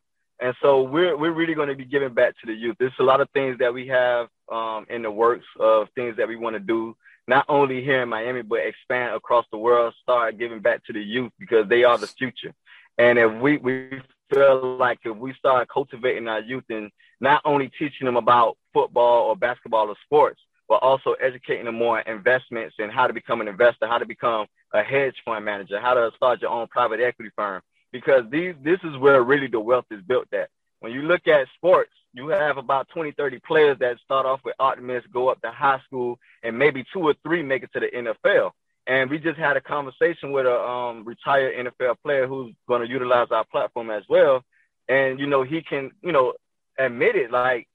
And 0.40 0.54
so 0.60 0.82
we're 0.82 1.16
we're 1.16 1.32
really 1.32 1.54
going 1.54 1.68
to 1.68 1.74
be 1.74 1.84
giving 1.84 2.12
back 2.12 2.34
to 2.40 2.46
the 2.46 2.52
youth. 2.52 2.76
There's 2.78 2.92
a 2.98 3.04
lot 3.04 3.20
of 3.20 3.30
things 3.30 3.58
that 3.58 3.72
we 3.72 3.86
have 3.88 4.28
um, 4.52 4.86
in 4.90 5.02
the 5.02 5.10
works 5.10 5.46
of 5.58 5.88
things 5.94 6.16
that 6.18 6.28
we 6.28 6.36
want 6.36 6.54
to 6.54 6.60
do, 6.60 6.94
not 7.26 7.46
only 7.48 7.82
here 7.82 8.02
in 8.02 8.08
Miami, 8.08 8.42
but 8.42 8.60
expand 8.60 9.14
across 9.14 9.46
the 9.50 9.58
world. 9.58 9.94
Start 10.02 10.38
giving 10.38 10.60
back 10.60 10.84
to 10.84 10.92
the 10.92 11.00
youth 11.00 11.32
because 11.38 11.68
they 11.68 11.84
are 11.84 11.96
the 11.96 12.06
future. 12.06 12.52
And 12.98 13.18
if 13.18 13.32
we 13.40 13.56
we 13.56 14.02
feel 14.32 14.76
like 14.76 14.98
if 15.04 15.16
we 15.16 15.32
start 15.34 15.68
cultivating 15.68 16.28
our 16.28 16.40
youth 16.40 16.64
and 16.68 16.90
not 17.20 17.40
only 17.44 17.70
teaching 17.78 18.04
them 18.04 18.16
about 18.16 18.58
football 18.74 19.28
or 19.28 19.36
basketball 19.36 19.88
or 19.88 19.96
sports, 20.04 20.40
but 20.68 20.82
also 20.82 21.12
educating 21.14 21.66
them 21.66 21.76
more 21.76 21.98
on 21.98 22.08
investments 22.12 22.76
and 22.78 22.90
how 22.90 23.06
to 23.06 23.12
become 23.12 23.40
an 23.40 23.48
investor, 23.48 23.86
how 23.86 23.98
to 23.98 24.06
become 24.06 24.46
a 24.74 24.82
hedge 24.82 25.14
fund 25.24 25.44
manager, 25.44 25.80
how 25.80 25.94
to 25.94 26.10
start 26.16 26.40
your 26.40 26.50
own 26.50 26.66
private 26.68 27.00
equity 27.00 27.30
firm. 27.36 27.62
Because 27.92 28.24
these 28.30 28.54
this 28.62 28.80
is 28.84 28.96
where 28.98 29.22
really 29.22 29.46
the 29.46 29.60
wealth 29.60 29.86
is 29.90 30.02
built 30.02 30.32
at. 30.32 30.50
When 30.80 30.92
you 30.92 31.02
look 31.02 31.26
at 31.26 31.46
sports, 31.56 31.92
you 32.12 32.28
have 32.28 32.56
about 32.56 32.88
20, 32.88 33.12
30 33.12 33.40
players 33.40 33.78
that 33.80 33.98
start 34.04 34.26
off 34.26 34.40
with 34.44 34.54
optimists, 34.58 35.08
go 35.12 35.28
up 35.28 35.40
to 35.42 35.50
high 35.50 35.80
school, 35.86 36.18
and 36.42 36.58
maybe 36.58 36.84
two 36.92 37.00
or 37.00 37.14
three 37.22 37.42
make 37.42 37.62
it 37.62 37.70
to 37.72 37.80
the 37.80 37.88
NFL. 37.88 38.52
And 38.86 39.10
we 39.10 39.18
just 39.18 39.38
had 39.38 39.56
a 39.56 39.60
conversation 39.60 40.32
with 40.32 40.46
a 40.46 40.60
um, 40.60 41.04
retired 41.04 41.66
NFL 41.66 41.96
player 42.02 42.26
who's 42.26 42.54
going 42.68 42.82
to 42.82 42.88
utilize 42.88 43.28
our 43.30 43.44
platform 43.44 43.90
as 43.90 44.04
well. 44.08 44.44
And, 44.88 45.18
you 45.18 45.26
know, 45.26 45.42
he 45.42 45.60
can, 45.60 45.90
you 46.02 46.12
know, 46.12 46.34
admit 46.78 47.16
it. 47.16 47.30
Like 47.30 47.66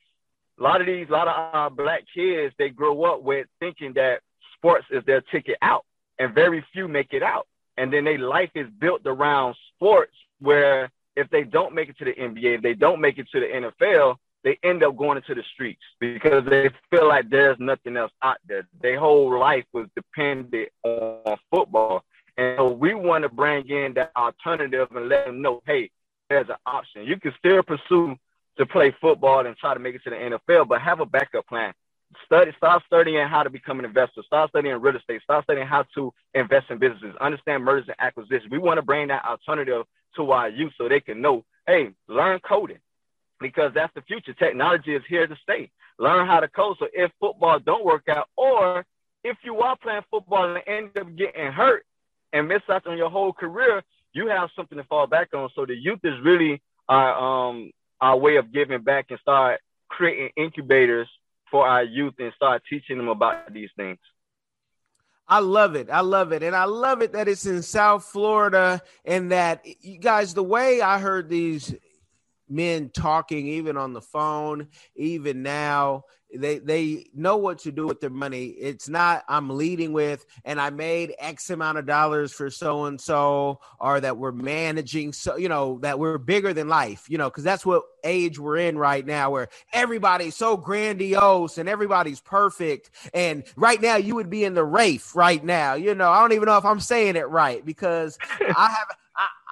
a 0.62 0.64
lot 0.64 0.80
of 0.80 0.86
these, 0.86 1.08
a 1.10 1.12
lot 1.12 1.28
of 1.28 1.34
our 1.56 1.70
black 1.72 2.04
kids, 2.14 2.54
they 2.60 2.70
grow 2.70 3.04
up 3.04 3.24
with 3.24 3.48
thinking 3.60 3.94
that 3.94 4.20
sports 4.56 4.86
is 4.92 5.04
their 5.06 5.22
ticket 5.22 5.58
out 5.64 5.86
and 6.20 6.36
very 6.36 6.64
few 6.72 6.88
make 6.88 7.14
it 7.14 7.24
out. 7.24 7.48
And 7.78 7.92
then 7.92 8.04
their 8.04 8.20
life 8.20 8.52
is 8.54 8.68
built 8.80 9.02
around 9.08 9.56
sports 9.74 10.14
where 10.40 10.92
if 11.16 11.28
they 11.32 11.44
don't 11.44 11.74
make 11.74 11.90
it 11.90 11.98
to 11.98 12.06
the 12.06 12.14
NBA, 12.14 12.58
if 12.58 12.62
they 12.62 12.76
don't 12.76 13.02
make 13.02 13.18
it 13.18 13.28
to 13.32 13.40
the 13.40 13.48
NFL, 13.48 14.18
they 14.44 14.60
end 14.64 14.84
up 14.84 14.98
going 14.98 15.18
into 15.18 15.34
the 15.34 15.44
streets 15.54 15.82
because 16.00 16.44
they 16.48 16.70
feel 16.92 17.08
like 17.08 17.30
there's 17.30 17.58
nothing 17.60 17.98
else 17.98 18.12
out 18.22 18.38
there. 18.48 18.68
Their 18.82 19.00
whole 19.00 19.40
life 19.40 19.66
was 19.74 19.88
dependent 19.96 20.70
on 20.84 21.38
football. 21.50 22.04
And 22.38 22.58
so 22.58 22.70
we 22.70 22.94
want 22.94 23.24
to 23.24 23.30
bring 23.30 23.68
in 23.68 23.94
that 23.96 24.12
alternative 24.16 24.90
and 24.96 25.10
let 25.10 25.26
them 25.26 25.42
know, 25.42 25.62
hey, 25.66 25.90
there's 26.30 26.50
an 26.50 26.56
option. 26.68 27.04
You 27.06 27.20
can 27.20 27.34
still 27.40 27.64
pursue 27.64 28.16
to 28.58 28.66
play 28.66 28.96
football 29.02 29.46
and 29.46 29.56
try 29.58 29.74
to 29.74 29.80
make 29.80 29.96
it 29.96 30.04
to 30.04 30.10
the 30.10 30.16
NFL, 30.16 30.68
but 30.68 30.82
have 30.82 31.00
a 31.00 31.06
backup 31.06 31.48
plan. 31.48 31.74
Study, 32.26 32.52
start 32.58 32.84
studying 32.86 33.26
how 33.28 33.44
to 33.44 33.50
become 33.50 33.80
an 33.80 33.86
investor. 33.86 34.22
Start 34.26 34.50
studying 34.50 34.76
real 34.82 34.96
estate. 34.96 35.22
Start 35.24 35.46
studying 35.46 35.68
how 35.68 35.86
to 35.96 36.14
invest 36.34 36.70
in 36.70 36.78
businesses. 36.78 37.16
Understand 37.22 37.64
mergers 37.64 37.88
and 37.88 37.96
acquisitions. 38.00 38.52
We 38.52 38.58
want 38.58 38.78
to 38.78 38.82
bring 38.82 39.08
that 39.08 39.24
alternative 39.24 39.84
to 40.18 40.32
our 40.32 40.50
youth 40.50 40.74
so 40.78 40.90
they 40.90 41.00
can 41.00 41.22
know, 41.22 41.46
hey, 41.68 41.92
learn 42.10 42.40
coding 42.40 42.80
because 43.40 43.72
that's 43.74 43.94
the 43.96 44.02
future. 44.02 44.34
Technology 44.34 44.94
is 44.96 45.04
here 45.08 45.26
to 45.26 45.36
stay. 45.42 45.72
Learn 46.00 46.28
how 46.28 46.40
to 46.42 46.48
code. 46.50 46.78
So 46.80 46.88
if 46.94 47.12
football 47.20 47.60
don't 47.60 47.86
work 47.86 48.10
out, 48.10 48.28
or 48.36 48.86
if 49.24 49.38
you 49.44 49.60
are 49.60 49.78
playing 49.78 50.02
football 50.10 50.56
and 50.56 50.64
end 50.68 50.98
up 50.98 51.16
getting 51.16 51.52
hurt 51.52 51.86
and 52.34 52.48
miss 52.48 52.62
out 52.70 52.88
on 52.88 52.98
your 52.98 53.10
whole 53.10 53.34
career, 53.34 53.84
you 54.14 54.28
have 54.28 54.50
something 54.56 54.78
to 54.78 54.84
fall 54.86 55.08
back 55.08 55.34
on. 55.34 55.50
So 55.56 55.66
the 55.66 55.76
youth 55.76 56.00
is 56.04 56.14
really 56.24 56.62
our 56.90 57.50
um 57.50 57.72
our 58.02 58.18
way 58.18 58.38
of 58.38 58.52
giving 58.52 58.82
back 58.82 59.08
and 59.10 59.20
start 59.20 59.62
creating 59.90 60.32
incubators 60.36 61.08
for 61.50 61.68
our 61.68 61.84
youth 61.84 62.16
and 62.20 62.34
start 62.36 62.64
teaching 62.70 62.98
them 62.98 63.10
about 63.10 63.54
these 63.54 63.70
things. 63.76 64.00
I 65.28 65.40
love 65.40 65.76
it. 65.76 65.90
I 65.90 66.02
love 66.02 66.34
it. 66.34 66.44
And 66.44 66.56
I 66.56 66.66
love 66.66 67.02
it 67.02 67.14
that 67.14 67.28
it's 67.28 67.46
in 67.46 67.62
South 67.62 68.04
Florida 68.04 68.82
and 69.06 69.32
that 69.32 69.66
you 69.80 69.98
guys, 69.98 70.34
the 70.34 70.44
way 70.44 70.82
I 70.82 71.00
heard 71.00 71.30
these 71.30 71.74
men 72.52 72.90
talking 72.90 73.48
even 73.48 73.78
on 73.78 73.94
the 73.94 74.02
phone, 74.02 74.68
even 74.96 75.44
now 75.44 76.04
they 76.34 76.60
they 76.60 77.06
know 77.14 77.38
what 77.38 77.60
to 77.60 77.72
do 77.72 77.88
with 77.88 78.00
their 78.00 78.10
money. 78.10 78.48
It's 78.48 78.88
not 78.88 79.24
I'm 79.28 79.50
leading 79.50 79.94
with 79.94 80.26
and 80.46 80.60
I 80.62 80.70
made 80.70 81.14
X 81.20 81.50
amount 81.50 81.78
of 81.78 81.86
dollars 81.86 82.34
for 82.34 82.50
so 82.50 82.86
and 82.86 83.00
so, 83.00 83.60
or 83.80 84.00
that 84.00 84.18
we're 84.18 84.32
managing 84.32 85.14
so 85.14 85.36
you 85.36 85.50
know 85.50 85.80
that 85.82 86.00
we're 86.00 86.18
bigger 86.18 86.54
than 86.54 86.68
life, 86.68 87.10
you 87.10 87.18
know, 87.18 87.30
because 87.30 87.44
that's 87.44 87.66
what 87.66 87.84
age 88.04 88.40
we're 88.40 88.58
in 88.58 88.78
right 88.78 89.06
now, 89.06 89.32
where 89.32 89.50
everybody's 89.74 90.36
so 90.36 90.58
grandiose 90.58 91.58
and 91.58 91.68
everybody's 91.68 92.22
perfect. 92.22 92.92
And 93.14 93.44
right 93.56 93.82
now, 93.82 93.98
you 93.98 94.16
would 94.16 94.30
be 94.30 94.44
in 94.44 94.54
the 94.54 94.64
Rafe 94.64 95.16
right 95.16 95.44
now. 95.44 95.74
You 95.74 95.96
know, 95.96 96.10
I 96.10 96.22
don't 96.22 96.34
even 96.34 96.46
know 96.46 96.58
if 96.58 96.66
I'm 96.66 96.80
saying 96.80 97.16
it 97.16 97.30
right 97.30 97.66
because 97.66 98.18
I 98.42 98.76
have 98.78 98.88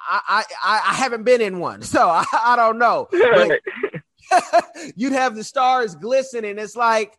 I, 0.10 0.44
I 0.64 0.82
I 0.88 0.94
haven't 0.96 1.24
been 1.24 1.42
in 1.42 1.60
one, 1.60 1.82
so 1.84 2.10
I, 2.10 2.26
I 2.34 2.56
don't 2.56 2.80
know. 2.80 3.08
But 3.12 3.60
you'd 4.96 5.14
have 5.14 5.36
the 5.36 5.44
stars 5.44 5.96
glistening. 5.96 6.58
It's 6.58 6.76
like, 6.76 7.18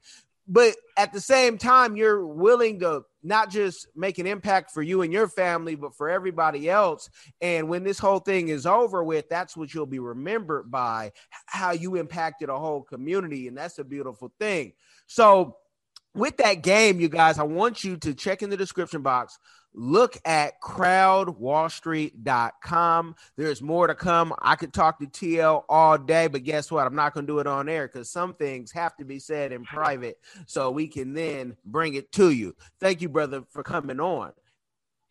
but 0.48 0.74
at 0.96 1.12
the 1.12 1.20
same 1.20 1.58
time, 1.58 1.96
you're 1.96 2.26
willing 2.26 2.80
to 2.80 3.02
not 3.22 3.50
just 3.50 3.86
make 3.94 4.18
an 4.18 4.26
impact 4.26 4.72
for 4.72 4.82
you 4.82 5.02
and 5.02 5.12
your 5.12 5.28
family, 5.28 5.74
but 5.74 5.94
for 5.94 6.08
everybody 6.08 6.68
else. 6.68 7.08
And 7.40 7.68
when 7.68 7.84
this 7.84 7.98
whole 7.98 8.18
thing 8.18 8.48
is 8.48 8.66
over 8.66 9.04
with, 9.04 9.28
that's 9.28 9.56
what 9.56 9.72
you'll 9.72 9.86
be 9.86 9.98
remembered 9.98 10.70
by 10.70 11.12
how 11.46 11.72
you 11.72 11.96
impacted 11.96 12.48
a 12.48 12.58
whole 12.58 12.82
community. 12.82 13.46
And 13.46 13.56
that's 13.56 13.78
a 13.78 13.84
beautiful 13.84 14.32
thing. 14.40 14.72
So, 15.06 15.56
with 16.12 16.38
that 16.38 16.62
game, 16.62 16.98
you 16.98 17.08
guys, 17.08 17.38
I 17.38 17.44
want 17.44 17.84
you 17.84 17.96
to 17.98 18.14
check 18.14 18.42
in 18.42 18.50
the 18.50 18.56
description 18.56 19.02
box 19.02 19.38
look 19.74 20.16
at 20.24 20.60
crowdwallstreet.com. 20.60 23.14
There's 23.36 23.62
more 23.62 23.86
to 23.86 23.94
come. 23.94 24.34
I 24.40 24.56
could 24.56 24.72
talk 24.72 24.98
to 24.98 25.06
TL 25.06 25.62
all 25.68 25.98
day, 25.98 26.26
but 26.28 26.44
guess 26.44 26.70
what? 26.70 26.86
I'm 26.86 26.94
not 26.94 27.12
going 27.14 27.26
to 27.26 27.32
do 27.32 27.38
it 27.38 27.46
on 27.46 27.68
air 27.68 27.86
because 27.86 28.10
some 28.10 28.32
things 28.34 28.72
have 28.72 28.96
to 28.96 29.04
be 29.04 29.18
said 29.18 29.52
in 29.52 29.64
private 29.64 30.18
so 30.46 30.70
we 30.70 30.88
can 30.88 31.12
then 31.14 31.56
bring 31.64 31.94
it 31.94 32.12
to 32.12 32.30
you. 32.30 32.54
Thank 32.80 33.02
you, 33.02 33.08
brother, 33.08 33.42
for 33.50 33.62
coming 33.62 34.00
on. 34.00 34.32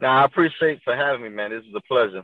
Now, 0.02 0.22
I 0.22 0.26
appreciate 0.26 0.82
for 0.84 0.96
having 0.96 1.24
me, 1.24 1.30
man. 1.30 1.52
This 1.52 1.66
is 1.66 1.76
a 1.76 1.82
pleasure. 1.82 2.24